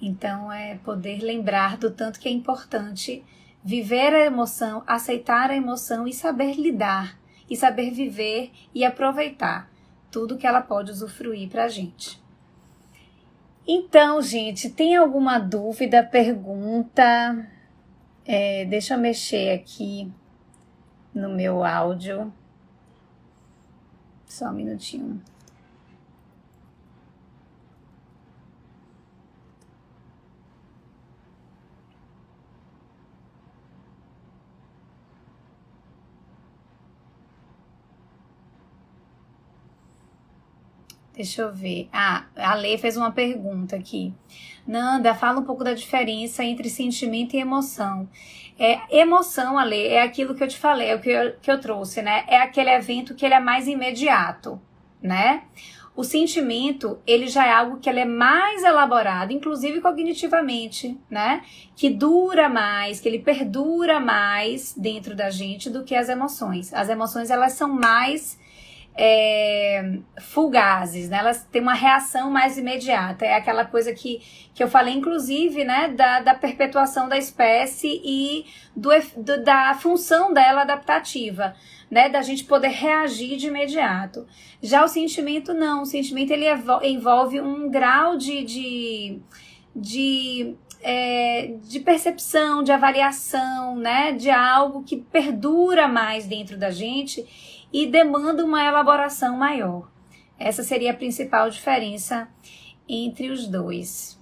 Então 0.00 0.52
é 0.52 0.76
poder 0.76 1.20
lembrar 1.20 1.76
do 1.76 1.90
tanto 1.90 2.20
que 2.20 2.28
é 2.28 2.32
importante 2.32 3.24
viver 3.64 4.14
a 4.14 4.24
emoção, 4.24 4.82
aceitar 4.86 5.50
a 5.50 5.56
emoção 5.56 6.06
e 6.06 6.12
saber 6.12 6.54
lidar 6.54 7.18
e 7.50 7.56
saber 7.56 7.90
viver 7.90 8.52
e 8.74 8.84
aproveitar 8.84 9.68
tudo 10.10 10.36
que 10.36 10.46
ela 10.46 10.60
pode 10.60 10.90
usufruir 10.90 11.48
para 11.48 11.64
a 11.64 11.68
gente. 11.68 12.22
Então, 13.70 14.22
gente, 14.22 14.70
tem 14.70 14.96
alguma 14.96 15.38
dúvida, 15.38 16.02
pergunta? 16.02 17.46
É, 18.24 18.64
deixa 18.64 18.94
eu 18.94 18.98
mexer 18.98 19.50
aqui 19.50 20.10
no 21.14 21.28
meu 21.28 21.62
áudio. 21.62 22.32
Só 24.26 24.46
um 24.46 24.54
minutinho. 24.54 25.20
Deixa 41.18 41.42
eu 41.42 41.52
ver. 41.52 41.88
Ah, 41.92 42.26
a 42.36 42.54
Lei 42.54 42.78
fez 42.78 42.96
uma 42.96 43.10
pergunta 43.10 43.74
aqui. 43.74 44.14
Nanda, 44.64 45.16
fala 45.16 45.40
um 45.40 45.42
pouco 45.42 45.64
da 45.64 45.74
diferença 45.74 46.44
entre 46.44 46.70
sentimento 46.70 47.34
e 47.34 47.40
emoção. 47.40 48.08
É, 48.56 48.78
emoção, 49.00 49.58
Ale, 49.58 49.88
é 49.88 50.00
aquilo 50.00 50.32
que 50.32 50.44
eu 50.44 50.46
te 50.46 50.56
falei, 50.56 50.90
é 50.90 50.94
o 50.94 51.00
que 51.00 51.10
eu, 51.10 51.34
que 51.42 51.50
eu 51.50 51.60
trouxe, 51.60 52.02
né? 52.02 52.24
É 52.28 52.40
aquele 52.40 52.70
evento 52.70 53.16
que 53.16 53.26
ele 53.26 53.34
é 53.34 53.40
mais 53.40 53.66
imediato, 53.66 54.60
né? 55.02 55.42
O 55.96 56.04
sentimento, 56.04 57.00
ele 57.04 57.26
já 57.26 57.44
é 57.44 57.52
algo 57.52 57.80
que 57.80 57.90
ele 57.90 57.98
é 57.98 58.04
mais 58.04 58.62
elaborado, 58.62 59.32
inclusive 59.32 59.80
cognitivamente, 59.80 60.96
né? 61.10 61.42
Que 61.74 61.90
dura 61.90 62.48
mais, 62.48 63.00
que 63.00 63.08
ele 63.08 63.18
perdura 63.18 63.98
mais 63.98 64.72
dentro 64.76 65.16
da 65.16 65.30
gente 65.30 65.68
do 65.68 65.82
que 65.82 65.96
as 65.96 66.08
emoções. 66.08 66.72
As 66.72 66.88
emoções, 66.88 67.28
elas 67.28 67.54
são 67.54 67.68
mais 67.68 68.38
é, 69.00 70.00
fugazes, 70.20 71.08
né? 71.08 71.18
Elas 71.18 71.44
têm 71.44 71.62
uma 71.62 71.72
reação 71.72 72.32
mais 72.32 72.58
imediata. 72.58 73.24
É 73.24 73.36
aquela 73.36 73.64
coisa 73.64 73.94
que, 73.94 74.20
que 74.52 74.60
eu 74.60 74.66
falei, 74.66 74.92
inclusive, 74.92 75.62
né? 75.62 75.86
Da, 75.88 76.18
da 76.18 76.34
perpetuação 76.34 77.08
da 77.08 77.16
espécie 77.16 78.02
e 78.04 78.44
do, 78.74 78.90
do, 79.16 79.44
da 79.44 79.72
função 79.74 80.34
dela 80.34 80.62
adaptativa, 80.62 81.54
né? 81.88 82.08
Da 82.08 82.22
gente 82.22 82.42
poder 82.42 82.70
reagir 82.70 83.36
de 83.36 83.46
imediato. 83.46 84.26
Já 84.60 84.82
o 84.84 84.88
sentimento, 84.88 85.54
não. 85.54 85.82
O 85.82 85.86
sentimento, 85.86 86.32
ele 86.32 86.46
envolve 86.82 87.40
um 87.40 87.70
grau 87.70 88.16
de... 88.16 88.42
de, 88.42 89.20
de 89.76 90.56
é, 90.80 91.54
de 91.64 91.80
percepção, 91.80 92.62
de 92.62 92.70
avaliação, 92.70 93.74
né, 93.74 94.12
de 94.12 94.30
algo 94.30 94.84
que 94.84 94.96
perdura 94.96 95.88
mais 95.88 96.24
dentro 96.24 96.56
da 96.56 96.70
gente 96.70 97.26
e 97.72 97.86
demanda 97.86 98.44
uma 98.44 98.64
elaboração 98.64 99.36
maior. 99.36 99.90
Essa 100.38 100.62
seria 100.62 100.92
a 100.92 100.96
principal 100.96 101.50
diferença 101.50 102.28
entre 102.88 103.30
os 103.30 103.46
dois. 103.46 104.18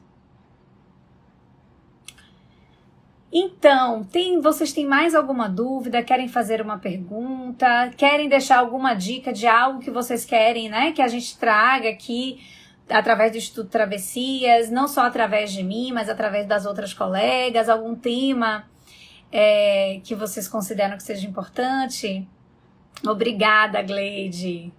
Então, 3.33 4.03
tem, 4.05 4.41
vocês 4.41 4.73
têm 4.73 4.87
mais 4.87 5.15
alguma 5.15 5.49
dúvida? 5.49 6.03
Querem 6.03 6.27
fazer 6.27 6.63
uma 6.63 6.79
pergunta? 6.79 7.91
Querem 7.97 8.29
deixar 8.29 8.59
alguma 8.59 8.95
dica 8.95 9.33
de 9.33 9.47
algo 9.47 9.81
que 9.81 9.91
vocês 9.91 10.25
querem, 10.25 10.71
né? 10.71 10.93
Que 10.93 11.03
a 11.03 11.09
gente 11.09 11.37
traga 11.37 11.91
aqui 11.91 12.41
através 12.89 13.33
do 13.33 13.39
Instituto 13.39 13.69
Travessias, 13.69 14.71
não 14.71 14.89
só 14.89 15.03
através 15.03 15.53
de 15.53 15.63
mim, 15.63 15.93
mas 15.93 16.09
através 16.09 16.47
das 16.47 16.65
outras 16.65 16.95
colegas, 16.95 17.69
algum 17.69 17.95
tema 17.95 18.65
é, 19.31 20.01
que 20.05 20.15
vocês 20.15 20.49
consideram 20.49 20.97
que 20.97 21.03
seja 21.03 21.27
importante? 21.27 22.27
Obrigada, 23.05 23.83
Gleide. 23.83 24.73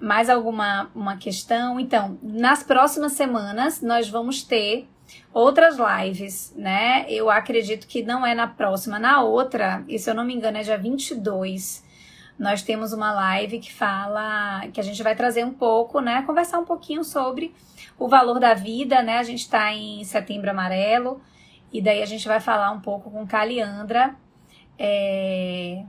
Mais 0.00 0.30
alguma 0.30 0.90
uma 0.94 1.16
questão? 1.16 1.78
Então, 1.78 2.18
nas 2.22 2.62
próximas 2.62 3.12
semanas 3.12 3.82
nós 3.82 4.08
vamos 4.08 4.42
ter 4.42 4.88
outras 5.32 5.76
lives, 5.76 6.54
né? 6.56 7.04
Eu 7.08 7.28
acredito 7.30 7.86
que 7.86 8.02
não 8.02 8.24
é 8.24 8.34
na 8.34 8.46
próxima, 8.46 8.98
na 8.98 9.22
outra, 9.22 9.84
e 9.88 9.98
se 9.98 10.08
eu 10.08 10.14
não 10.14 10.24
me 10.24 10.34
engano 10.34 10.58
é 10.58 10.62
dia 10.62 10.78
22, 10.78 11.84
nós 12.38 12.62
temos 12.62 12.92
uma 12.92 13.12
live 13.12 13.58
que 13.58 13.72
fala, 13.72 14.66
que 14.72 14.78
a 14.78 14.84
gente 14.84 15.02
vai 15.02 15.16
trazer 15.16 15.44
um 15.44 15.52
pouco, 15.52 16.00
né? 16.00 16.22
Conversar 16.22 16.60
um 16.60 16.64
pouquinho 16.64 17.02
sobre 17.02 17.52
o 17.98 18.08
valor 18.08 18.38
da 18.38 18.54
vida, 18.54 19.02
né? 19.02 19.18
A 19.18 19.24
gente 19.24 19.40
está 19.40 19.72
em 19.72 20.04
setembro 20.04 20.50
amarelo, 20.50 21.20
e 21.72 21.82
daí 21.82 22.02
a 22.02 22.06
gente 22.06 22.26
vai 22.28 22.38
falar 22.38 22.70
um 22.70 22.80
pouco 22.80 23.10
com 23.10 23.26
Caliandra 23.26 24.14
é, 24.78 25.84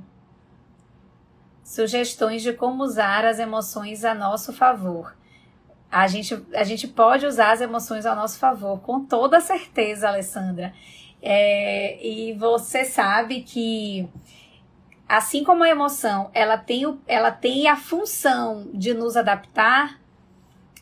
sugestões 1.63 2.41
de 2.41 2.51
como 2.53 2.83
usar 2.83 3.25
as 3.25 3.37
emoções 3.37 4.03
a 4.03 4.15
nosso 4.15 4.51
favor. 4.51 5.15
A 5.91 6.07
gente, 6.07 6.45
a 6.53 6.63
gente 6.63 6.87
pode 6.87 7.25
usar 7.25 7.51
as 7.51 7.61
emoções 7.61 8.05
a 8.05 8.15
nosso 8.15 8.39
favor, 8.39 8.79
com 8.81 9.05
toda 9.05 9.39
certeza, 9.39 10.07
Alessandra. 10.07 10.73
É, 11.21 12.03
e 12.05 12.33
você 12.33 12.85
sabe 12.85 13.41
que, 13.41 14.07
assim 15.07 15.43
como 15.43 15.63
a 15.63 15.69
emoção, 15.69 16.29
ela 16.33 16.57
tem, 16.57 16.99
ela 17.07 17.31
tem 17.31 17.67
a 17.67 17.75
função 17.75 18.69
de 18.73 18.93
nos 18.93 19.17
adaptar, 19.17 19.99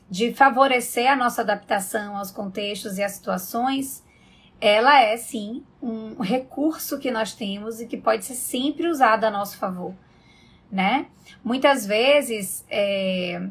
de 0.10 0.34
favorecer 0.34 1.12
a 1.12 1.16
nossa 1.16 1.42
adaptação 1.42 2.16
aos 2.16 2.32
contextos 2.32 2.98
e 2.98 3.04
às 3.04 3.14
situações, 3.14 4.04
ela 4.60 5.02
é 5.02 5.16
sim 5.18 5.64
um 5.82 6.22
recurso 6.22 7.00
que 7.00 7.12
nós 7.12 7.34
temos 7.34 7.80
e 7.80 7.86
que 7.86 7.98
pode 7.98 8.26
ser 8.26 8.36
sempre 8.36 8.88
usado 8.88 9.24
a 9.24 9.32
nosso 9.32 9.58
favor, 9.58 9.94
né? 10.72 11.08
Muitas 11.44 11.86
vezes 11.86 12.66
é, 12.70 13.48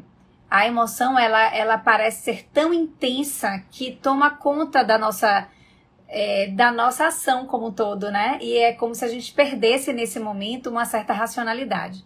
a 0.49 0.67
emoção 0.67 1.17
ela, 1.17 1.55
ela 1.55 1.77
parece 1.77 2.23
ser 2.23 2.47
tão 2.53 2.73
intensa 2.73 3.63
que 3.71 3.91
toma 3.91 4.31
conta 4.31 4.83
da 4.83 4.97
nossa 4.97 5.47
é, 6.09 6.47
da 6.47 6.71
nossa 6.71 7.07
ação 7.07 7.45
como 7.45 7.67
um 7.67 7.71
todo, 7.71 8.09
né? 8.09 8.37
E 8.41 8.57
é 8.57 8.73
como 8.73 8.95
se 8.95 9.03
a 9.03 9.09
gente 9.09 9.33
perdesse 9.33 9.91
nesse 9.91 10.19
momento 10.19 10.69
uma 10.69 10.85
certa 10.85 11.13
racionalidade. 11.13 12.03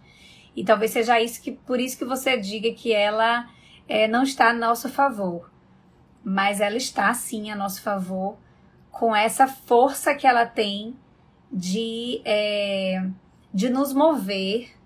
E 0.56 0.64
talvez 0.64 0.92
seja 0.92 1.22
isso 1.22 1.42
que 1.42 1.52
por 1.52 1.80
isso 1.80 1.98
que 1.98 2.06
você 2.06 2.38
diga 2.38 2.72
que 2.74 2.92
ela 2.92 3.48
é, 3.88 4.08
não 4.08 4.24
está 4.24 4.50
a 4.50 4.54
nosso 4.54 4.90
favor, 4.90 5.52
mas 6.24 6.60
ela 6.60 6.78
está 6.78 7.14
sim 7.14 7.52
a 7.52 7.56
nosso 7.56 7.82
favor 7.82 8.38
com 8.92 9.16
essa 9.16 9.48
força 9.48 10.14
que 10.14 10.28
ela 10.28 10.46
tem 10.46 10.96
de, 11.52 12.22
é, 12.26 13.04
de 13.54 13.70
nos 13.70 13.94
mover, 13.94 14.78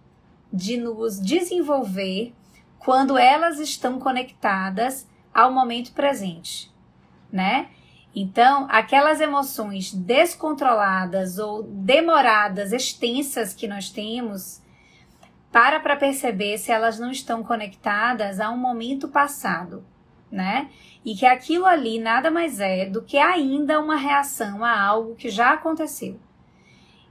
de 0.51 0.78
nos 0.78 1.20
desenvolver 1.20 2.34
quando 2.80 3.18
elas 3.18 3.60
estão 3.60 3.99
conectadas 3.99 5.08
ao 5.34 5.51
momento 5.51 5.91
presente, 5.91 6.72
né? 7.32 7.70
Então, 8.16 8.66
aquelas 8.70 9.20
emoções 9.20 9.93
descontroladas 9.93 11.38
ou 11.38 11.64
demoradas, 11.64 12.72
extensas 12.72 13.53
que 13.53 13.68
nós 13.68 13.89
temos, 13.89 14.62
para 15.51 15.80
para 15.80 15.97
perceber 15.97 16.58
se 16.58 16.72
elas 16.72 16.97
não 16.97 17.12
estão 17.12 17.43
conectadas 17.43 18.39
a 18.39 18.49
um 18.49 18.58
momento 18.58 19.10
passado, 19.10 19.84
né? 20.36 20.70
e 21.06 21.14
que 21.14 21.26
aquilo 21.26 21.68
ali 21.68 22.00
nada 22.00 22.32
mais 22.32 22.60
é 22.60 22.88
do 22.88 23.04
que 23.04 23.18
ainda 23.18 23.80
uma 23.80 23.96
reação 23.96 24.66
a 24.66 24.82
algo 24.82 25.16
que 25.16 25.30
já 25.30 25.52
aconteceu. 25.54 26.20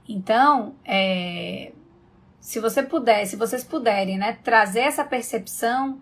Então, 0.07 0.75
é, 0.83 1.71
se 2.41 2.59
você 2.59 2.83
puder, 2.83 3.25
se 3.25 3.37
vocês 3.37 3.63
puderem, 3.63 4.17
né, 4.17 4.37
trazer 4.43 4.81
essa 4.81 5.05
percepção, 5.05 6.01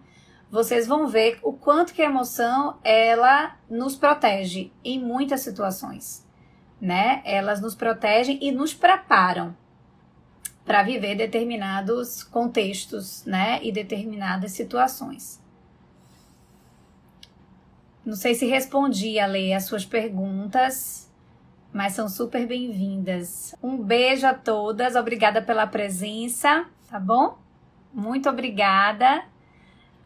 vocês 0.49 0.87
vão 0.87 1.07
ver 1.07 1.39
o 1.43 1.53
quanto 1.53 1.93
que 1.93 2.01
a 2.01 2.05
emoção 2.05 2.77
ela 2.83 3.55
nos 3.69 3.95
protege 3.95 4.71
em 4.83 4.99
muitas 4.99 5.41
situações, 5.41 6.27
né? 6.81 7.21
Elas 7.25 7.61
nos 7.61 7.75
protegem 7.75 8.37
e 8.41 8.51
nos 8.51 8.73
preparam 8.73 9.55
para 10.65 10.83
viver 10.83 11.15
determinados 11.15 12.23
contextos, 12.23 13.25
né, 13.25 13.59
e 13.61 13.71
determinadas 13.71 14.51
situações. 14.51 15.42
Não 18.05 18.15
sei 18.15 18.35
se 18.35 18.45
respondi, 18.45 19.17
a 19.17 19.25
ler 19.25 19.53
as 19.53 19.63
suas 19.63 19.85
perguntas, 19.85 21.09
mas 21.71 21.93
são 21.93 22.09
super 22.09 22.45
bem-vindas. 22.45 23.55
Um 23.63 23.77
beijo 23.77 24.27
a 24.27 24.33
todas, 24.33 24.95
obrigada 24.95 25.41
pela 25.41 25.65
presença, 25.65 26.65
tá 26.89 26.99
bom? 26.99 27.37
Muito 27.93 28.29
obrigada. 28.29 29.23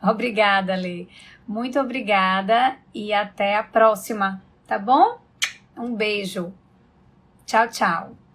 Obrigada, 0.01 0.75
Lê. 0.75 1.07
Muito 1.47 1.79
obrigada 1.79 2.77
e 2.93 3.11
até 3.11 3.55
a 3.57 3.63
próxima, 3.63 4.43
tá 4.67 4.77
bom? 4.77 5.19
Um 5.75 5.95
beijo. 5.95 6.53
Tchau, 7.45 7.67
tchau. 7.67 8.26